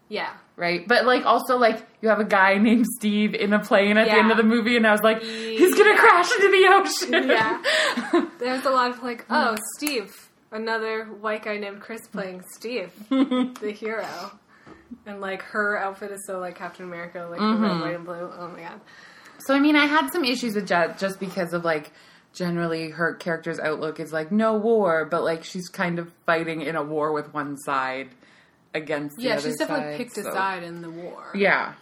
[0.09, 0.33] Yeah.
[0.57, 0.87] Right?
[0.87, 4.13] But like also like you have a guy named Steve in a plane at the
[4.15, 5.97] end of the movie, and I was like, he's gonna Yeah.
[5.99, 7.29] crash into the ocean.
[7.29, 8.27] Yeah.
[8.39, 10.13] There's a lot of like, oh, Steve,
[10.53, 14.07] another white guy named Chris playing Steve, the hero.
[15.07, 17.63] And like her outfit is so like Captain America, like Mm-hmm.
[17.63, 18.31] red, white, and blue.
[18.39, 18.81] Oh my god.
[19.47, 21.91] So I mean, I had some issues with Jet just because of like
[22.33, 26.77] generally her character's outlook is like no war, but like she's kind of fighting in
[26.77, 28.09] a war with one side
[28.75, 31.31] against the Yeah, she's definitely side, picked a side in the war.
[31.35, 31.75] Yeah.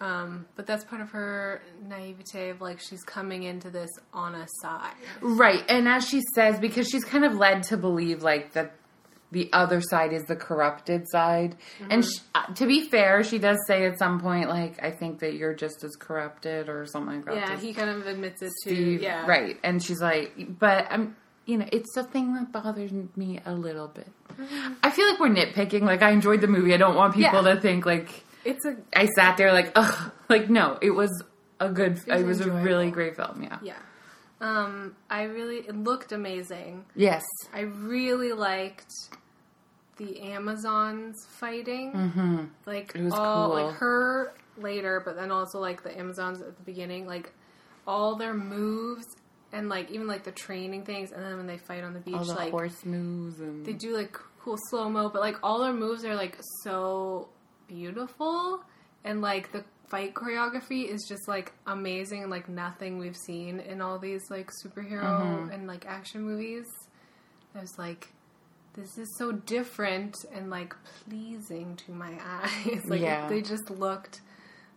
[0.00, 4.46] Um, but that's part of her naivete of like she's coming into this on a
[4.62, 4.92] side.
[5.20, 8.74] Right, and as she says, because she's kind of led to believe like that
[9.32, 11.56] the other side is the corrupted side,
[11.90, 12.10] and Mm-hmm.
[12.10, 15.34] sh uh, to be fair, she does say at some point like, "I think that
[15.34, 17.34] you're just as corrupted" or something like that.
[17.34, 18.74] Yeah, he kind of admits it too.
[19.02, 19.26] Yeah.
[19.26, 23.54] right, and she's like, "But I'm." You know, it's the thing that bothers me a
[23.54, 24.06] little bit.
[24.82, 25.82] I feel like we're nitpicking.
[25.82, 26.74] Like, I enjoyed the movie.
[26.74, 27.44] I don't want people.
[27.44, 27.54] Yeah.
[27.54, 30.12] to think like It's a I sat there like, ugh.
[30.28, 31.22] Like, no, it was
[31.58, 31.98] a good.
[32.06, 33.42] It was was, a really great film.
[33.42, 33.58] Yeah.
[33.62, 33.76] yeah.
[34.40, 36.84] Um, I really it looked amazing.
[36.94, 37.24] Yes.
[37.52, 38.92] I really liked
[39.96, 41.92] the Amazons fighting.
[41.92, 42.44] Mm-hmm.
[42.66, 43.64] Like It was all cool.
[43.64, 47.32] like her later, but then also like the Amazons at the beginning, like
[47.86, 49.06] all their moves
[49.52, 52.14] and like even like the training things, and then when they fight on the beach,
[52.14, 55.58] All the like horse moves and they do like cool slow mo, but like all
[55.60, 57.28] their moves are like so
[57.66, 58.62] beautiful,
[59.04, 63.80] and like the fight choreography is just like amazing and like nothing we've seen in
[63.82, 65.50] all these like superhero Mm-hmm.
[65.50, 66.66] and like action movies.
[67.54, 68.08] I was like,
[68.74, 72.84] this is so different and like pleasing to my eyes.
[72.86, 73.28] like Yeah.
[73.28, 74.20] they just looked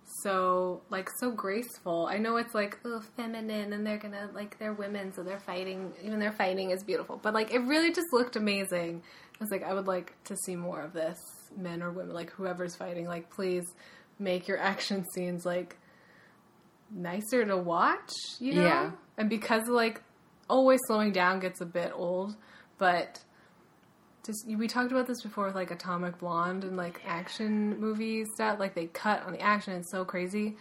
[0.04, 2.08] so like so graceful.
[2.08, 5.94] I know it's like oh feminine and they're gonna like they're women so they're fighting
[6.04, 7.20] even their fighting is beautiful.
[7.22, 9.02] But like it really just looked amazing.
[9.40, 11.18] I was like I would like to see more of this.
[11.58, 13.66] Men or women, like whoever's fighting, like please
[14.20, 15.78] make your action scenes like
[16.90, 18.64] nicer to watch, you know?
[18.64, 18.92] Yeah.
[19.18, 20.02] And because like
[20.50, 22.36] always slowing down gets a bit old,
[22.78, 23.20] but
[24.26, 28.60] just we talked about this before with like Atomic Blonde and like action movies that
[28.60, 30.58] like they cut on the action it's so crazy.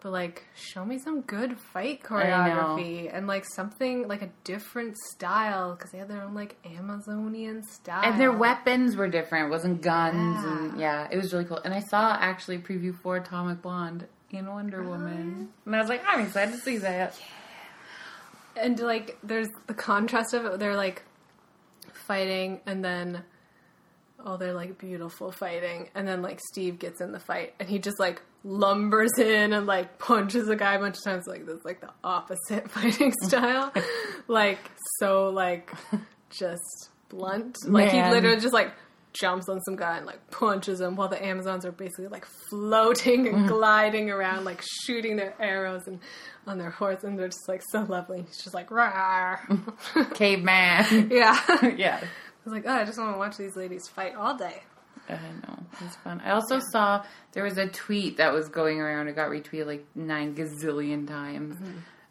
[0.00, 5.74] But like show me some good fight choreography and like something like a different style
[5.74, 8.04] because they had their own like Amazonian style.
[8.04, 9.46] and their weapons were different.
[9.46, 10.58] It wasn't guns Yeah.
[10.58, 11.58] and yeah, it was really cool.
[11.64, 14.90] And I saw actually preview for Atomic Blonde in Wonder uh-huh.
[14.90, 17.18] Woman, and I was like, I'm excited to see that.
[18.56, 21.02] and like there's the contrast of it they're like
[22.08, 23.22] fighting and then
[24.24, 25.90] oh they're like beautiful fighting.
[25.94, 29.66] And then like steve gets in the fight and he just like lumbers in and
[29.66, 31.26] like punches a guy a bunch of times.
[31.26, 33.72] Like that's like the opposite fighting style.
[34.30, 34.58] Like
[34.98, 35.72] so like
[36.28, 37.56] just blunt.
[37.64, 38.72] Like he literally just like
[39.12, 43.26] jumps on some guy and like punches him while the amazons are basically like floating
[43.28, 46.00] and gliding around like shooting their arrows and
[46.46, 49.38] on their horse and they're just like so lovely he's just like rawr
[50.14, 51.08] Caveman.
[51.10, 51.38] yeah
[51.76, 52.00] yeah.
[52.02, 52.08] i
[52.44, 54.62] was like oh i just want to watch these ladies fight all day
[55.10, 55.58] I know.
[55.72, 56.20] It was fun.
[56.22, 59.08] I also saw there was a tweet that was going around.
[59.08, 61.56] It got retweeted like nine gazillion times.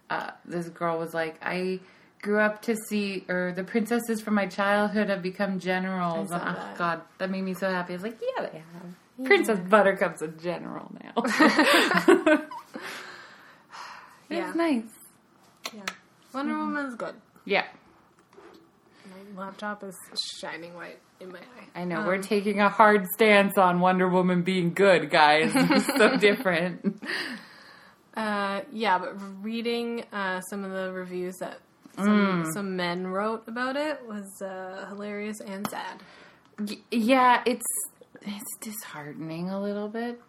[0.10, 1.79] Uh, this girl was like, I
[2.21, 6.30] grew up to see, or the princesses from my childhood have become generals.
[6.32, 6.77] Oh, that.
[6.77, 7.93] God, that made me so happy.
[7.93, 9.25] I was like, yeah, they have.
[9.25, 12.39] Princess Buttercup's a general now.
[14.30, 14.47] Yeah.
[14.49, 14.84] It's nice.
[15.73, 15.84] Yeah.
[16.34, 17.15] Wonder Woman's good.
[17.45, 17.63] Yeah,
[19.36, 19.95] My laptop is
[20.41, 21.80] shining white in my eye.
[21.80, 21.99] I know.
[21.99, 25.51] Um, We're taking a hard stance on Wonder Woman being good, guys.
[25.56, 27.01] It's so different.
[28.17, 31.60] Uh, yeah, but reading uh, some of the reviews that
[31.97, 32.53] some, Mm.
[32.53, 36.01] some men wrote about it was uh, hilarious and sad.
[36.60, 37.65] Y- yeah, it's
[38.21, 40.19] it's disheartening a little bit.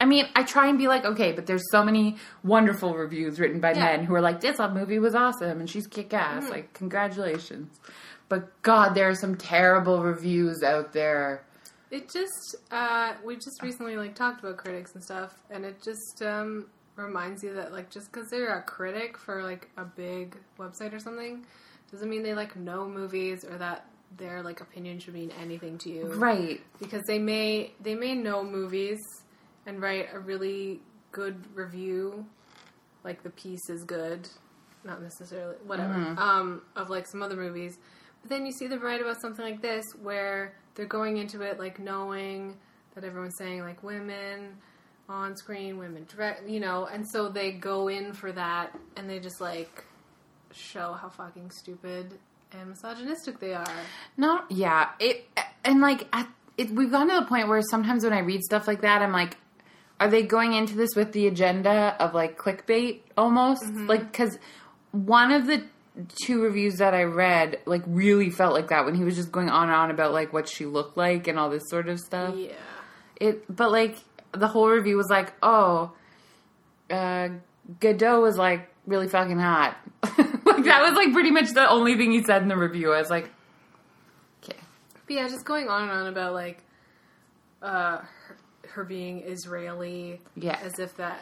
[0.00, 3.60] I mean, I try and be like, okay, but there's so many wonderful reviews written
[3.60, 3.84] by Yeah.
[3.84, 6.48] men who are like, this movie was awesome and she's kick ass.
[6.48, 7.78] Like, congratulations.
[8.30, 11.44] But God, there are some terrible reviews out there.
[11.90, 16.22] It just uh, we just recently like talked about critics and stuff, and it just
[16.22, 16.66] um,
[17.00, 20.98] reminds you that like just because they're a critic for like a big website or
[20.98, 21.44] something
[21.90, 23.86] doesn't mean they like know movies or that
[24.16, 26.06] their like opinion should mean anything to you.
[26.14, 26.60] Right.
[26.78, 28.98] because they may they may know movies
[29.66, 30.80] and write a really
[31.12, 32.26] good review
[33.04, 34.28] like the piece is good
[34.84, 37.78] not necessarily whatever um of like some other movies
[38.22, 41.58] but then you see them write about something like this where they're going into it
[41.58, 42.56] like knowing
[42.94, 44.56] that everyone's saying like women
[45.10, 49.18] on screen women direct you know and so they go in for that and they
[49.18, 49.84] just like
[50.52, 52.18] show how fucking stupid
[52.52, 53.66] and misogynistic they are
[54.16, 54.90] No, yeah.
[54.98, 55.26] It
[55.64, 58.66] and like at, it, we've gotten to the point where sometimes when I read stuff
[58.66, 59.36] like that, I'm like,
[59.98, 63.62] are they going into this with the agenda of like clickbait almost?
[63.62, 63.86] Mm-hmm.
[63.86, 64.38] Like because
[64.92, 65.62] one of the
[66.24, 69.50] two reviews that I read like really felt like that when he was just going
[69.50, 72.34] on and on about like what she looked like and all this sort of stuff.
[72.36, 72.52] yeah
[73.20, 73.98] It, but like
[74.32, 75.92] the whole review was like, oh,
[76.90, 77.28] uh,
[77.80, 79.76] Gadot was like really fucking hot.
[80.02, 82.92] like that was like pretty much the only thing he said in the review.
[82.92, 83.28] I was like,
[84.44, 84.58] okay.
[85.06, 86.62] But yeah, just going on and on about like
[87.62, 88.36] uh, her,
[88.68, 90.58] her being Israeli, Yeah.
[90.62, 91.20] as if that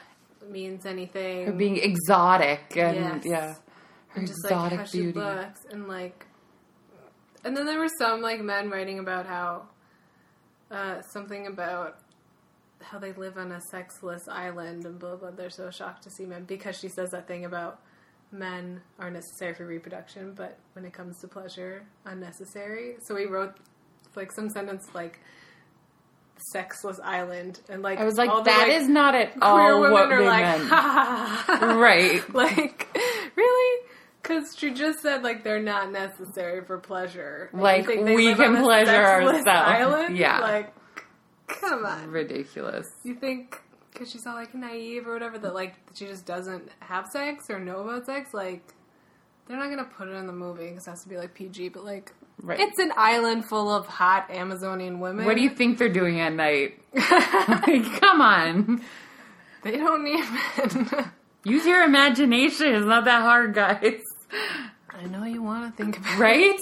[0.48, 1.46] means anything.
[1.46, 3.22] her being exotic and Yes.
[3.26, 3.54] yeah,
[4.08, 5.20] her and just exotic like beauty.
[5.72, 6.26] and like,
[7.44, 9.64] and then there were some like men writing about how
[10.70, 11.98] uh, something about
[12.82, 15.30] how they live on a sexless island and blah blah.
[15.30, 17.80] They're so shocked to see men because she says that thing about
[18.30, 22.96] men are necessary for reproduction, but when it comes to pleasure, unnecessary.
[23.06, 23.54] So we wrote
[24.16, 25.20] like some sentence like
[26.52, 29.80] sexless island and like I was like, all the, like, is not at queer all
[29.80, 30.68] women what are we like meant.
[30.68, 31.66] ha, ha, ha.
[31.78, 32.34] right?
[32.34, 32.96] like
[33.34, 33.84] really
[34.22, 39.46] because she just said like they're not necessary for pleasure Like, we can pleasure ourselves.
[39.48, 40.16] island?
[40.16, 40.38] Yeah.
[40.40, 40.72] like
[41.48, 42.90] come on Ridiculous.
[43.04, 43.60] you think
[43.92, 47.58] because she's all like naive or whatever that like she just doesn't have sex or
[47.58, 48.62] know about sex like
[49.46, 51.68] they're not gonna put it in the movie because it has to be like pg
[51.68, 52.60] but like Right.
[52.60, 56.32] it's an island full of hot amazonian women What do you think they're doing at
[56.32, 56.80] night?
[56.94, 58.80] like, come on,
[59.64, 61.10] they don't need men
[61.44, 62.68] use your imagination.
[62.74, 64.02] It's not that hard, guys.
[64.98, 66.18] I know you want to think about it.
[66.18, 66.60] Right?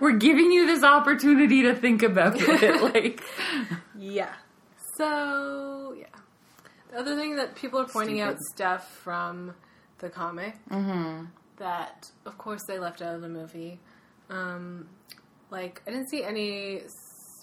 [0.00, 2.80] We're giving you this opportunity to think about it.
[2.94, 3.22] Like,
[3.98, 4.32] Yeah.
[4.96, 6.06] So yeah.
[6.90, 9.54] The other thing that people are pointing out stuff from
[9.98, 10.54] the comic
[11.58, 13.80] that, of course, they left out of the movie.
[14.30, 14.88] Um,
[15.50, 16.82] like I didn't see any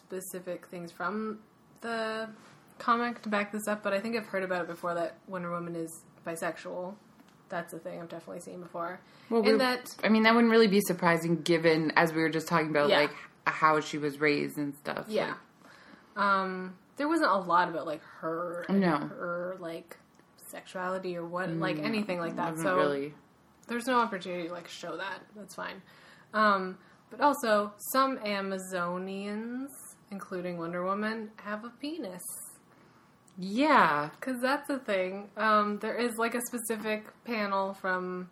[0.06, 1.40] specific things from
[1.82, 2.30] the
[2.80, 5.52] comic to back this up, but I think I've heard about it before that Wonder
[5.52, 5.92] Woman is
[6.26, 6.96] bisexual.
[7.54, 9.00] That's a thing I've definitely seen before.
[9.30, 12.48] Well, and that I mean, that wouldn't really be surprising given, as we were just
[12.48, 13.02] talking about, Yeah.
[13.02, 13.12] like
[13.46, 15.06] how she was raised and stuff.
[15.08, 15.36] Yeah.
[16.16, 18.98] Like, Um, there wasn't a lot about like her and No.
[18.98, 19.98] her like
[20.50, 22.58] sexuality or what like anything like that.
[22.58, 23.14] So really.
[23.68, 25.20] there's no opportunity to like show that.
[25.36, 25.84] That's fine.
[26.34, 26.80] Um,
[27.12, 29.70] but also some Amazonians,
[30.10, 32.24] including Wonder Woman, have a penis.
[33.38, 34.10] Yeah.
[34.22, 35.30] Cause that's the thing.
[35.38, 38.30] Um, there is like a specific panel from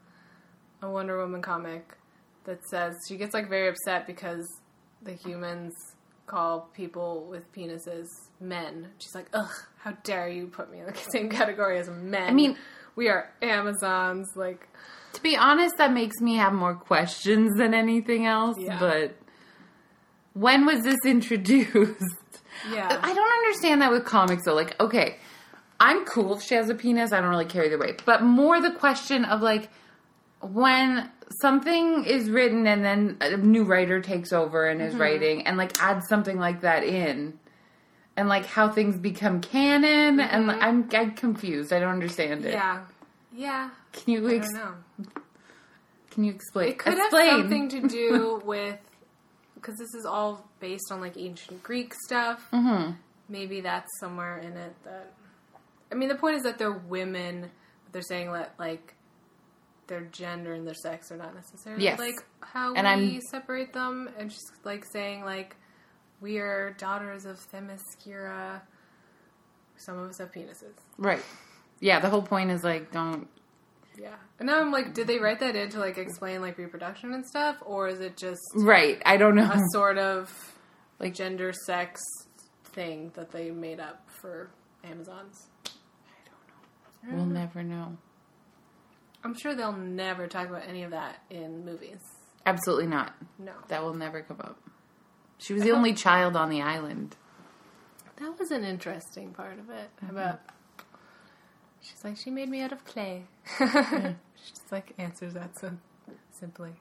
[0.82, 1.94] a Wonder Woman comic
[2.46, 4.48] that says she gets like very upset because
[5.04, 5.74] the humans
[6.28, 8.08] call people with penises
[8.40, 8.88] men.
[9.00, 12.24] She's like, ugh, how dare you put me in the same category as men?
[12.30, 12.58] I mean-
[12.94, 14.28] we are Amazons.
[14.36, 14.68] Like,
[15.14, 18.58] To be honest, that makes me have more questions than anything else.
[18.60, 18.78] Yeah.
[18.80, 19.16] But
[20.34, 22.31] when was this introduced?
[22.70, 24.54] Yeah, I don't understand that with comics though.
[24.54, 25.18] Like, okay,
[25.80, 27.12] I'm cool if she has a penis.
[27.12, 27.96] I don't really care either way.
[28.06, 29.70] But more the question of like
[30.42, 35.02] when something is written and then a new writer takes over and is mm-hmm.
[35.02, 37.40] writing and like adds something like that in.
[38.18, 41.72] And like how things become canon, and like, I'm I'm confused.
[41.72, 42.54] I don't understand it.
[42.54, 42.82] yeah,
[43.34, 43.70] yeah.
[43.94, 44.50] Can you ex-.
[46.12, 46.70] Can you explain?
[46.70, 47.30] It could explain.
[47.30, 48.78] have something to do with
[49.62, 52.46] because this is all based on like ancient Greek stuff.
[52.52, 52.94] Mm-hmm.
[53.30, 55.14] Maybe that's somewhere in it that.
[55.92, 57.50] I mean, the point is that they're women.
[57.84, 58.96] But they're saying that like
[59.88, 62.00] their gender and their sex are not necessarily Yes.
[62.00, 65.56] like how And we I'm- separate them, and she's like saying like
[66.22, 68.62] we are daughters of Themyscira.
[69.78, 70.76] Some of us have penises.
[70.98, 71.24] Right.
[71.80, 73.28] Yeah, the whole point is like don't
[73.98, 74.16] Yeah.
[74.40, 77.26] And now I'm like, did they write that in to like explain like reproduction and
[77.26, 79.02] stuff, or is it just Right.
[79.06, 79.50] I don't know.
[79.52, 80.56] a sort of
[81.00, 82.02] Like- gender sex
[82.66, 84.50] thing that they made up for
[84.84, 85.48] Amazons?
[85.66, 85.70] I
[86.26, 87.04] don't know.
[87.04, 87.98] I don't we'll never know.
[89.24, 92.00] I'm sure they'll never talk about any of that in movies.
[92.46, 93.14] Absolutely not.
[93.38, 93.52] No.
[93.68, 94.58] That will never come up.
[95.38, 97.16] She was the only child on the island.
[98.18, 99.90] That was an interesting part of it.
[99.98, 100.10] Mm-hmm.
[100.18, 100.40] About
[101.82, 103.26] she's like, she made me out of clay.
[103.58, 105.72] she just like answers that so
[106.32, 106.72] simply.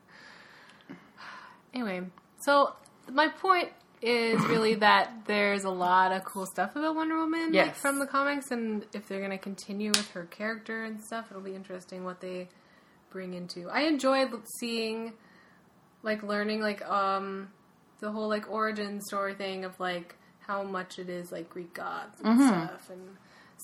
[1.72, 2.02] Anyway,
[2.40, 2.74] so
[3.10, 3.68] my point
[4.02, 8.06] is really that there's a lot of cool stuff about Wonder Woman like, from the
[8.06, 12.04] comics, and if they're going to continue with her character and stuff, it'll be interesting
[12.04, 12.48] what they
[13.10, 13.68] bring into.
[13.68, 15.12] I enjoyed seeing,
[16.02, 17.48] like, learning like um
[18.00, 22.18] the whole like origin story thing of like how much it is like Greek gods
[22.24, 23.16] and stuff and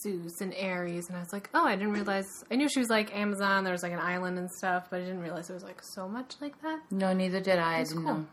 [0.03, 2.27] Zeus and Ares and I was like, oh, I didn't realize.
[2.51, 3.65] I knew she was like Amazon.
[3.65, 6.09] There was like an island and stuff, but I didn't realize it was like so
[6.09, 6.81] much like that.
[6.91, 7.79] No, neither did I.
[7.79, 8.15] I didn't cool.
[8.15, 8.27] know.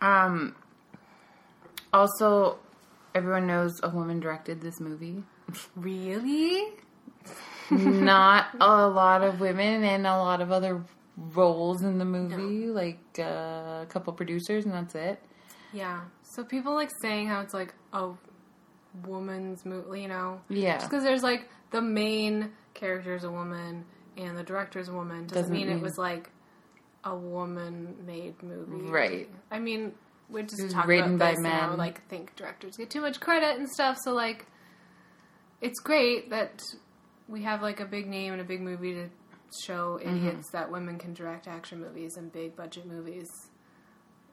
[0.00, 0.56] Um.
[1.92, 2.58] Also,
[3.14, 5.22] everyone knows a woman directed this movie.
[5.76, 6.72] Really?
[7.70, 10.82] Not a lot of women and a lot of other
[11.16, 15.22] roles in the movie, like uh, a couple producers, and that's it.
[15.72, 16.00] Yeah.
[16.22, 18.10] So people like saying how it's like a
[19.06, 20.40] woman's movie, you know?
[20.48, 20.76] Yeah.
[20.78, 23.84] Just because there's like the main character is a woman
[24.16, 26.30] and the director's a woman doesn't, Doesn't mean, it was like
[27.02, 28.90] a woman made movie.
[28.90, 29.28] Right.
[29.50, 29.92] I mean,
[30.30, 31.78] we're just talking about by this how, men.
[31.78, 33.98] like think directors get too much credit and stuff.
[34.02, 34.46] So like,
[35.60, 36.62] it's great that
[37.28, 39.08] we have like a big name and a big movie to
[39.66, 40.16] show Mm-hmm.
[40.28, 43.28] idiots that women can direct action movies and big budget movies.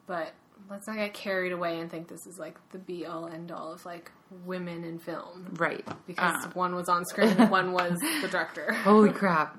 [0.07, 0.33] But
[0.69, 3.73] let's not get carried away and think this is like the be all end all
[3.73, 4.11] of like
[4.45, 5.85] women in film Right.
[6.07, 8.71] because Uh, one was on screen and one was the director.
[8.83, 9.57] Holy crap.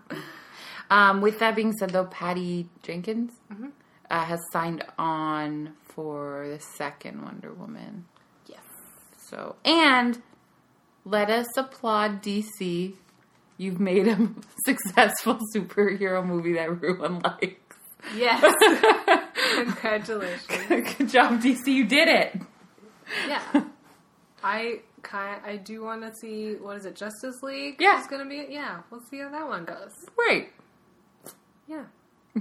[0.90, 3.68] Um, with that being said, though, Patty Jenkins Mm-hmm.
[4.10, 8.06] uh, has signed on for the second Wonder Woman.
[8.46, 8.60] yes.
[9.18, 10.22] So, and
[11.04, 12.94] let us applaud DC.
[13.58, 14.16] You've made a
[14.66, 17.76] successful superhero movie that everyone likes.
[18.16, 18.42] Yes.
[19.54, 20.96] Congratulations.
[20.96, 21.66] Good job, DC.
[21.68, 22.40] You did it.
[23.28, 23.64] Yeah.
[24.44, 27.76] I kind I do want to see what is it Justice League?
[27.80, 28.00] Yeah.
[28.00, 28.80] is going to be yeah.
[28.90, 29.92] We'll see how that one goes.
[30.18, 30.50] Right.
[31.66, 31.84] Yeah.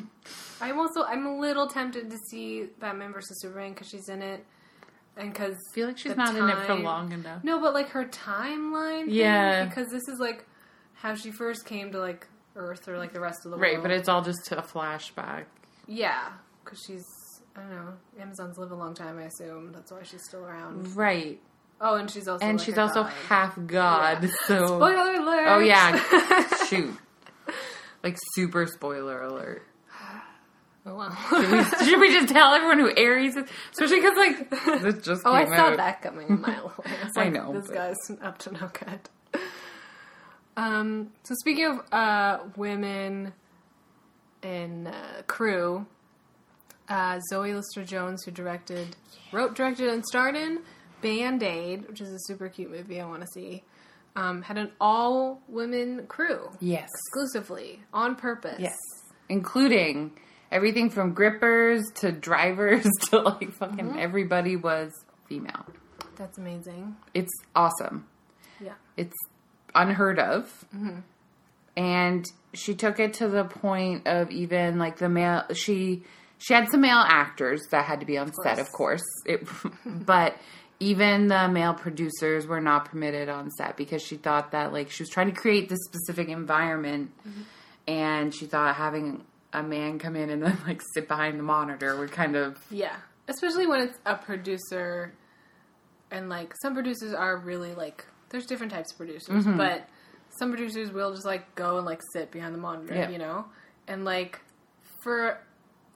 [0.61, 4.45] I'm also I'm a little tempted to see Batman versus Superman because she's in it,
[5.17, 7.43] and because feel like she's not in it for long enough.
[7.43, 9.05] No, but like her timeline.
[9.05, 9.65] thing, Yeah.
[9.65, 10.45] because this is like
[10.93, 13.83] how she first came to like Earth or like the rest of the Right, world.
[13.85, 15.45] Right, but it's all just a flashback.
[15.87, 16.29] yeah,
[16.63, 17.05] because she's
[17.55, 17.93] I don't know.
[18.19, 19.17] Amazons live a long time.
[19.19, 20.95] I assume that's why she's still around.
[20.95, 21.41] Right.
[21.83, 23.11] Oh, and she's also And like, she's also god.
[23.27, 24.29] half god, Yeah.
[24.45, 24.65] so.
[24.67, 25.47] Spoiler alert!
[25.47, 26.47] Oh, yeah.
[26.67, 26.93] Shoot.
[28.03, 29.63] Like, super spoiler alert.
[30.85, 31.17] oh wow.
[31.29, 33.49] Should we, should we just tell everyone who Ares is?
[33.71, 35.77] Especially because, like, this just Oh, I saw out.
[35.77, 36.95] that coming a mile away.
[37.17, 39.41] I, I know, This but- guy's up to no good.
[40.57, 43.33] Um, so speaking of uh, women
[44.43, 45.85] in uh, crew,
[46.89, 48.95] uh, Zoe Lister Jones, who directed,
[49.31, 50.59] wrote, directed, and starred in
[51.01, 53.63] Band Aid, which is a super cute movie I want to see,
[54.15, 56.89] um, had an all women crew Yes.
[56.89, 58.59] exclusively on purpose.
[58.59, 58.75] Yes.
[59.29, 60.11] Including
[60.51, 63.99] everything from grippers to drivers to, like, fucking Mm-hmm.
[63.99, 64.91] everybody was
[65.27, 65.65] female.
[66.17, 66.95] That's amazing.
[67.13, 68.05] It's awesome.
[68.59, 68.73] Yeah.
[68.97, 69.15] It's
[69.73, 70.65] unheard of.
[71.77, 75.43] And she took it to the point of even like the male.
[75.53, 76.03] She
[76.37, 79.03] she had some male actors that had to be on set, of course.
[79.25, 79.47] It,
[79.85, 80.35] but
[80.81, 85.03] even the male producers were not permitted on set because she thought that like she
[85.03, 87.11] was trying to create this specific environment,
[87.87, 89.23] and she thought having
[89.53, 92.95] a man come in and then like sit behind the monitor would kind of Yeah,
[93.27, 95.13] especially when it's a producer,
[96.09, 99.57] and like some producers are really like there's different types of producers, Mm-hmm.
[99.57, 99.87] but
[100.39, 103.09] some producers will just like go and like sit behind the monitor, Yeah.
[103.09, 103.45] you know,
[103.87, 104.39] and like
[105.03, 105.37] for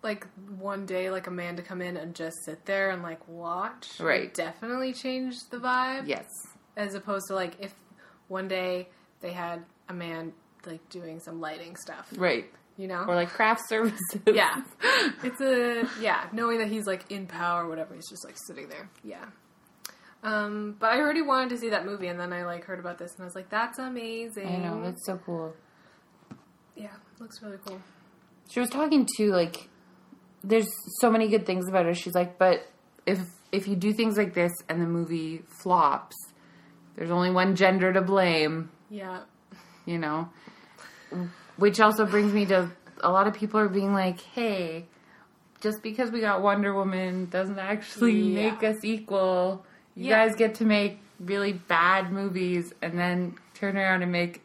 [0.06, 0.26] like
[0.58, 3.88] one day like a man to come in and just sit there and like watch,
[4.00, 4.34] would Right.
[4.34, 6.08] definitely change the vibe.
[6.08, 6.28] yes,
[6.78, 7.74] as opposed to like if
[8.30, 8.88] one day
[9.20, 10.32] they had a man
[10.66, 12.46] like doing some lighting stuff, right,
[12.78, 13.04] You know?
[13.08, 14.22] or like craft services.
[14.26, 14.62] yeah.
[15.24, 18.70] It's a yeah, knowing that he's like in power or whatever, he's just like sitting
[18.70, 18.90] there.
[19.04, 19.26] Yeah.
[20.24, 22.98] Um, but I already wanted to see that movie and then I like heard about
[22.98, 24.48] this and I was like, that's amazing.
[24.48, 25.54] I know that's so cool.
[26.76, 27.80] Yeah, looks really cool.
[28.50, 29.70] She was talking to like,
[30.48, 30.68] there's
[31.00, 31.94] so many good things about her.
[31.94, 32.68] She's like, but
[33.06, 33.20] if
[33.52, 36.16] if you do things like this and the movie flops,
[36.96, 38.70] there's only one gender to blame.
[38.90, 39.22] Yeah.
[39.86, 40.30] You know,
[41.58, 42.70] which also brings me to
[43.02, 44.86] a lot of people are being like, hey,
[45.62, 48.52] just because we got Wonder Woman doesn't actually Yeah.
[48.52, 49.66] make us equal.
[49.96, 50.26] You Yeah.
[50.26, 54.45] guys get to make really bad movies and then turn around and make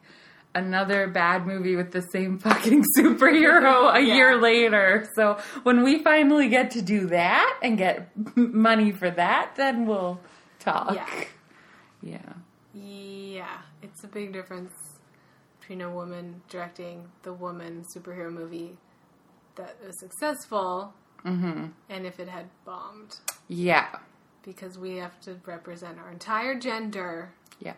[0.55, 4.15] another bad movie with the same fucking superhero a Yeah.
[4.15, 5.09] year later.
[5.15, 10.21] So when we finally get to do that and get money for that, then we'll
[10.59, 10.95] talk.
[10.95, 11.25] Yeah.
[12.03, 12.33] Yeah.
[12.75, 13.59] Yeah.
[13.83, 14.73] It's a big difference
[15.61, 18.77] between a woman directing the woman superhero movie
[19.57, 20.95] that was successful
[21.25, 21.67] Mm-hmm.
[21.91, 23.17] and if it had bombed.
[23.47, 23.89] Yeah.
[24.43, 27.75] Because we have to represent our entire gender Yeah.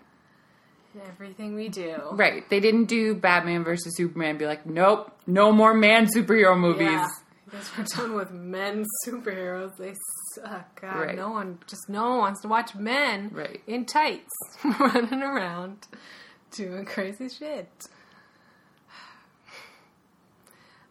[0.95, 1.97] In everything we do.
[2.13, 2.49] Right.
[2.51, 4.39] They didn't do Batman versus Superman.
[4.39, 6.89] Be like, nope, no more man superhero movies.
[6.91, 7.09] Yeah.
[7.47, 9.77] Because we're done with men superheroes.
[9.77, 9.95] They
[10.35, 10.81] suck.
[10.81, 11.17] God, Right.
[11.17, 13.61] no one, just no one wants to watch men Right.
[13.67, 14.31] in tights
[14.81, 15.87] running around
[16.51, 17.69] doing crazy shit.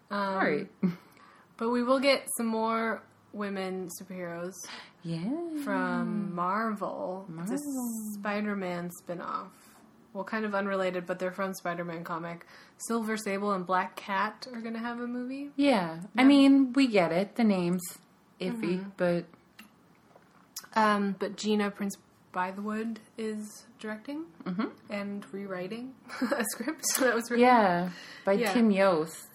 [0.10, 0.68] Um, All right.
[1.58, 4.56] But we will get some more women superheroes
[5.04, 5.30] Yeah.
[5.64, 7.28] from Marvel.
[7.30, 8.12] It's a Marvel.
[8.16, 9.52] Spider-Man spin-off.
[10.14, 12.46] Well, kind of unrelated, but they're from Spider-Man comic.
[12.88, 15.52] Silver Sable and Black Cat are going to have a movie.
[15.56, 16.00] Yeah.
[16.18, 17.36] I mean, we get it.
[17.36, 17.82] The name's
[18.40, 18.90] iffy, Mm-hmm.
[18.98, 19.26] but
[20.76, 21.98] Um, but Gina Prince
[22.34, 24.24] Bythewood is directing
[24.90, 25.94] and rewriting
[26.38, 27.46] a script that was written.
[27.46, 27.90] yeah,
[28.26, 28.54] by Yeah.
[28.54, 29.28] Tim Yost.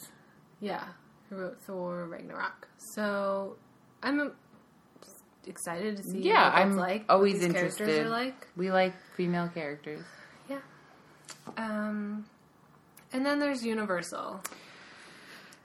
[0.61, 0.85] Yeah,
[1.29, 2.69] who wrote Thor Ragnarok.
[2.95, 3.57] So
[4.03, 4.33] I'm
[5.47, 7.05] excited to see Yeah, I'm like.
[7.09, 8.07] always what these characters interested.
[8.07, 8.49] are like.
[8.57, 10.05] We like female characters.
[11.57, 12.27] Um,
[13.13, 14.43] and then there's Universal.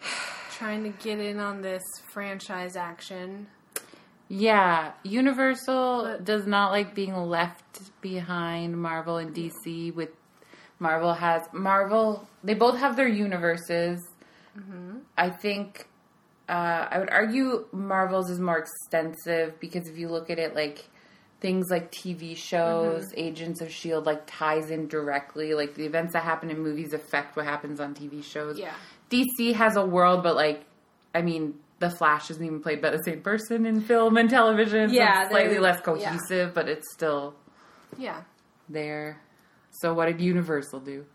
[0.51, 3.47] Trying to get in on this franchise action.
[4.27, 9.93] Yeah, Universal But- does not like being left behind Marvel and DC.
[9.93, 10.11] With
[10.79, 13.99] Marvel has Marvel, they both have their universes.
[14.57, 14.99] Mm-hmm.
[15.17, 15.88] I think
[16.47, 20.89] uh, I would argue Marvel's is more extensive because if you look at it, like
[21.41, 23.19] things like TV shows, Mm-hmm.
[23.19, 25.53] Agents of Shield, like ties in directly.
[25.53, 28.57] Like the events that happen in movies affect what happens on TV shows.
[28.57, 28.73] Yeah.
[29.09, 30.63] DC has a world, but like,
[31.13, 34.89] I mean, the Flash isn't even played by the same person in film and television.
[34.89, 35.81] so Yeah, it's slightly less yeah.
[35.81, 37.33] cohesive, but it's still
[37.97, 38.21] Yeah.
[38.69, 39.19] there.
[39.71, 41.05] So, what did Universal do?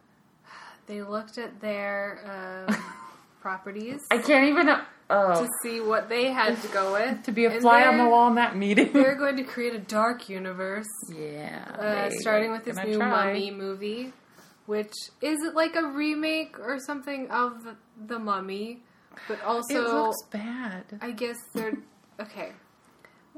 [0.87, 2.77] They looked at their um,
[3.41, 4.69] properties I can't even.
[5.09, 7.23] Oh, to see what they had to go with.
[7.25, 8.93] to be a And fly on the wall in that meeting.
[8.93, 13.27] They're going to create a dark universe, yeah, uh, starting with this new try.
[13.27, 14.13] Mummy movie,
[14.67, 14.93] which
[15.23, 18.83] is it like a remake or something of the, the Mummy,
[19.29, 20.85] but also It looks bad.
[21.01, 21.75] I guess they're
[22.21, 22.51] okay.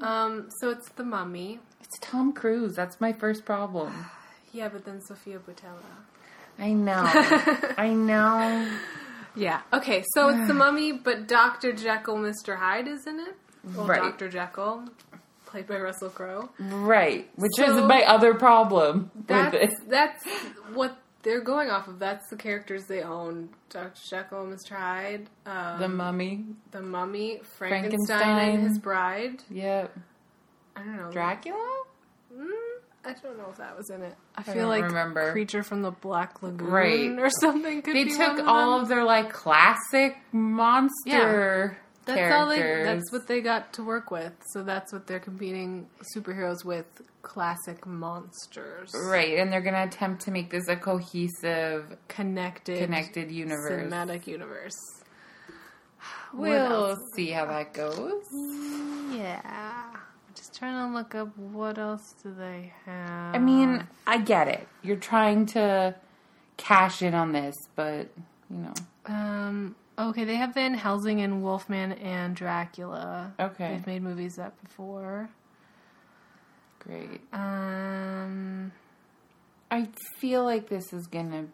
[0.00, 1.58] Um, so it's the Mummy.
[1.82, 2.74] It's Tom Cruise.
[2.74, 3.92] That's my first problem.
[4.50, 5.82] Yeah, but then Sofia Boutella.
[6.58, 7.02] I know.
[7.76, 8.66] I know.
[9.38, 9.60] Yeah.
[9.72, 12.56] Okay, so it's the Mummy, but Doctor Jekyll, Mr.
[12.56, 13.36] Hyde is in it.
[13.74, 14.00] Well, Right.
[14.02, 14.84] Doctor Jekyll,
[15.46, 16.50] played by Russell Crowe.
[16.58, 19.70] Right, which So- is my other problem with That's it.
[19.88, 20.24] that's
[20.74, 21.98] what they're going off of.
[21.98, 24.70] That's the characters they own: Doctor Jekyll, Mr.
[24.76, 26.44] Hyde, um, The Mummy.
[26.70, 28.54] the Mummy, Frankenstein, Frankenstein.
[28.60, 29.42] and his bride.
[29.50, 29.96] Yep.
[30.76, 31.10] I don't know.
[31.10, 31.82] Dracula?
[32.34, 32.50] Mm,
[33.08, 34.14] I don't know if that was in it.
[34.36, 35.32] I I feel like remember.
[35.32, 37.18] Creature from the Black Lagoon Right.
[37.18, 37.82] or something.
[37.82, 38.82] Could They be took all them.
[38.82, 42.38] of their like classic monster That's characters.
[42.40, 42.82] all they.
[42.84, 44.32] That's what they got to work with.
[44.52, 46.86] So that's what they're competing superheroes with:
[47.22, 53.72] classic monsters, right, and they're gonna attempt to make this a cohesive, Connected, connected universe.
[53.72, 54.76] cinematic universe.
[56.32, 58.22] We'll see how that goes.
[59.12, 59.82] Yeah.
[60.38, 63.34] Just trying to look up what else do they have.
[63.34, 64.68] I mean, I get it.
[64.82, 65.96] You're trying to
[66.56, 68.06] cash in on this, but
[68.48, 68.74] you know,
[69.06, 73.34] um, okay, they have Van Helsing and Wolfman and Dracula.
[73.40, 73.72] Okay.
[73.72, 75.28] they've made movies that before.
[76.78, 77.20] great.
[77.32, 78.70] Um,
[79.72, 79.88] I
[80.20, 81.46] feel like this is gonna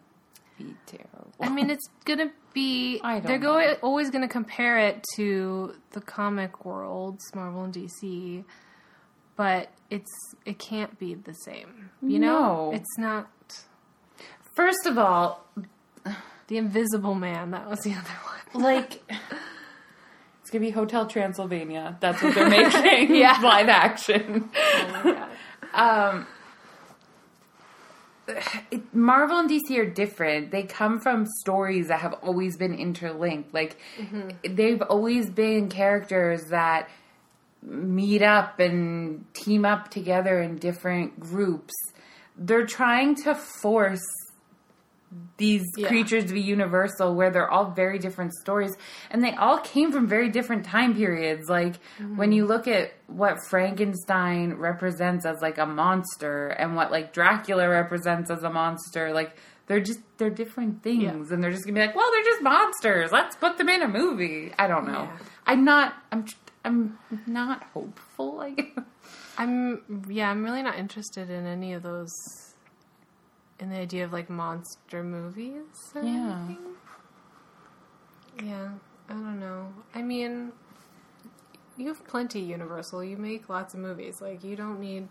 [0.59, 1.33] be terrible.
[1.41, 2.99] I mean, it's gonna be.
[3.03, 8.43] I don't they're going always gonna compare it to the comic worlds, Marvel and DC,
[9.35, 10.11] but it's
[10.45, 11.89] it can't be the same.
[12.01, 12.71] You know, No.
[12.73, 13.27] it's not
[14.55, 15.45] First of all,
[16.47, 17.51] the Invisible Man.
[17.51, 18.09] That was the other
[18.53, 18.63] one.
[18.63, 19.01] like
[20.41, 21.97] it's gonna be Hotel Transylvania.
[21.99, 23.15] That's what they're making.
[23.15, 23.39] Yeah.
[23.41, 24.49] live action.
[24.55, 25.29] Oh.
[25.73, 26.25] Um,
[28.71, 30.51] it, Marvel and DC are different.
[30.51, 33.53] They come from stories that have always been interlinked.
[33.53, 33.77] Like
[34.47, 36.89] they've always been characters that
[37.65, 41.73] meet up and team up together in different groups.
[42.37, 44.05] They're trying to force
[45.37, 45.87] these Yeah.
[45.87, 48.75] creatures to be universal where they're all very different stories.
[49.09, 51.49] And they all came from very different time periods.
[51.49, 52.17] Like mm-hmm.
[52.17, 57.69] when you look at what frankenstein represents as like a monster and what like dracula
[57.69, 59.35] represents as a monster like
[59.67, 61.31] they're just they're different things.
[61.31, 63.11] And they're just gonna be like well they're just monsters.
[63.11, 64.53] Let's put them in a movie.
[64.59, 65.03] I don't know.
[65.03, 65.17] Yeah.
[65.47, 66.25] i'm not i'm
[66.65, 66.97] i'm
[67.27, 68.67] not hopeful i guess
[69.37, 72.09] I'm yeah, I'm really not interested in any of those
[73.59, 75.61] in the idea of like monster movies.
[75.93, 76.37] or Yeah.
[76.45, 76.65] anything.
[78.43, 78.69] Yeah.
[79.09, 79.73] I don't know.
[79.93, 80.51] I mean
[81.77, 83.03] you have plenty Universal.
[83.03, 84.21] You make lots of movies.
[84.21, 85.09] Like you don't need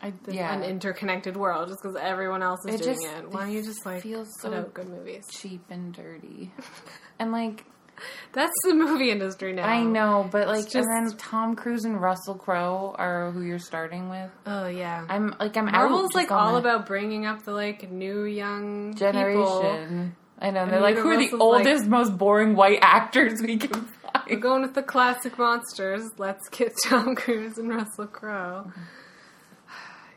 [0.00, 3.30] I, this, yeah an interconnected world just because everyone else is It doing just- it.
[3.32, 5.26] Why don't you just like feels put so- out good movies?
[5.30, 6.52] cheap and dirty
[7.18, 7.64] and like
[8.32, 9.64] That's the movie industry now.
[9.64, 13.58] I know, but like, just- and then Tom Cruise and Russell Crowe are who you're
[13.58, 14.30] starting with.
[14.46, 15.06] Oh yeah.
[15.08, 19.12] I'm like, I'm Marvel's like all the about bringing up the like new young people.
[19.12, 20.16] generation.
[20.40, 20.66] I know.
[20.66, 23.88] They're like, who are the like- oldest, most boring white actors we can
[24.28, 26.02] We're going with the classic monsters.
[26.18, 28.70] Let's get Tom Cruise and Russell Crowe.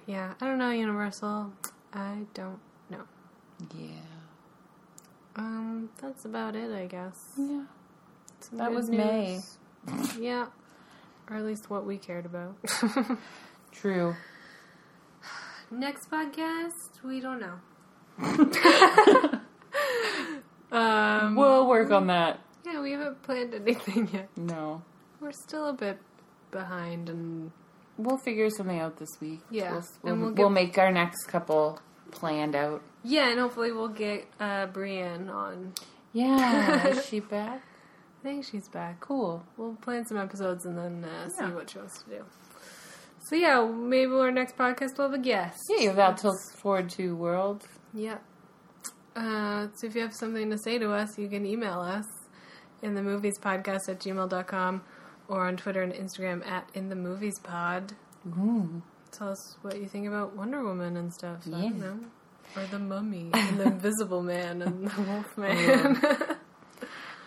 [0.05, 1.51] Yeah, I don't know, Universal.
[1.93, 2.59] I don't
[2.89, 3.01] know.
[3.78, 3.89] Yeah,
[5.38, 7.18] Um, that's about it, I guess.
[7.38, 7.64] yeah.
[8.40, 8.98] Some That was news.
[9.00, 9.40] May.
[10.20, 10.48] Yeah,
[11.30, 12.56] or at least what we cared about.
[13.72, 14.16] True.
[15.72, 17.60] Next podcast, we don't know.
[20.72, 22.40] um, We'll work on that.
[22.66, 24.30] yeah, we haven't planned anything yet.
[24.36, 24.82] No,
[25.20, 26.00] We're still a bit
[26.52, 27.52] behind, and
[27.98, 29.42] we'll figure something out this week.
[29.50, 31.80] Yeah, we'll, and we'll, we'll we'll make our next couple
[32.12, 32.82] planned out.
[33.08, 35.74] Yeah, and hopefully we'll get uh, Brienne on.
[36.14, 37.62] Yeah, is she back?
[38.20, 38.99] I think she's back.
[38.99, 39.43] Cool.
[39.55, 41.53] We'll plan some episodes and then uh, see Yeah.
[41.53, 42.26] what she wants to do.
[43.20, 45.60] So yeah, maybe our next podcast will have a guest.
[45.70, 47.68] Yeah, you have that to forward to, world.
[47.93, 48.18] Yeah.
[49.16, 52.05] Uh, so if you have something to say to us, you can email us
[52.82, 54.82] in the movies podcast at gmail.com
[55.28, 57.93] or on Twitter and Instagram at in the movies pod.
[59.12, 61.41] Tell us what you think about Wonder Woman and stuff.
[61.45, 61.93] Yeah.
[62.56, 66.38] Or the mummy and the invisible man and the wolf man.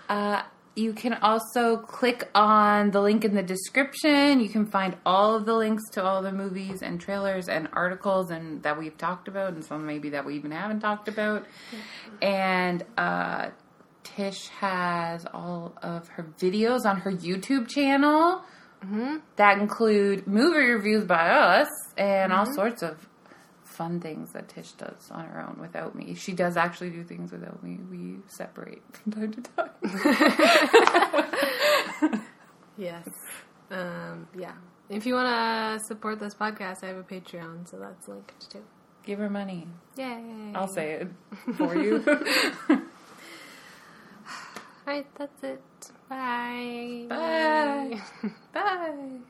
[0.08, 0.42] Uh,
[0.74, 4.40] you can also click on the link in the description.
[4.40, 8.30] You can find all of the links to all the movies and trailers and articles
[8.30, 11.46] and that we've talked about, and some maybe that we even haven't talked about.
[12.20, 13.50] And uh,
[14.02, 18.42] Tish has all of her videos on her YouTube channel
[19.36, 21.68] that include movie reviews by us
[21.98, 23.06] and all sorts of
[23.80, 26.14] fun things that Tish does on her own without me.
[26.14, 27.78] She does actually do things without me.
[27.90, 29.40] We separate from time to
[32.12, 32.22] time.
[32.76, 33.08] yes.
[33.70, 34.52] Um, yeah.
[34.90, 35.30] If you want
[35.80, 38.62] to support this podcast, I have a Patreon, so that's linked too.
[39.02, 39.66] Give her money.
[39.96, 40.52] Yay.
[40.54, 41.08] I'll say it
[41.56, 42.04] for you.
[44.86, 45.62] Alright, that's it.
[46.06, 47.06] Bye.
[47.08, 48.02] Bye.
[48.52, 49.20] Bye.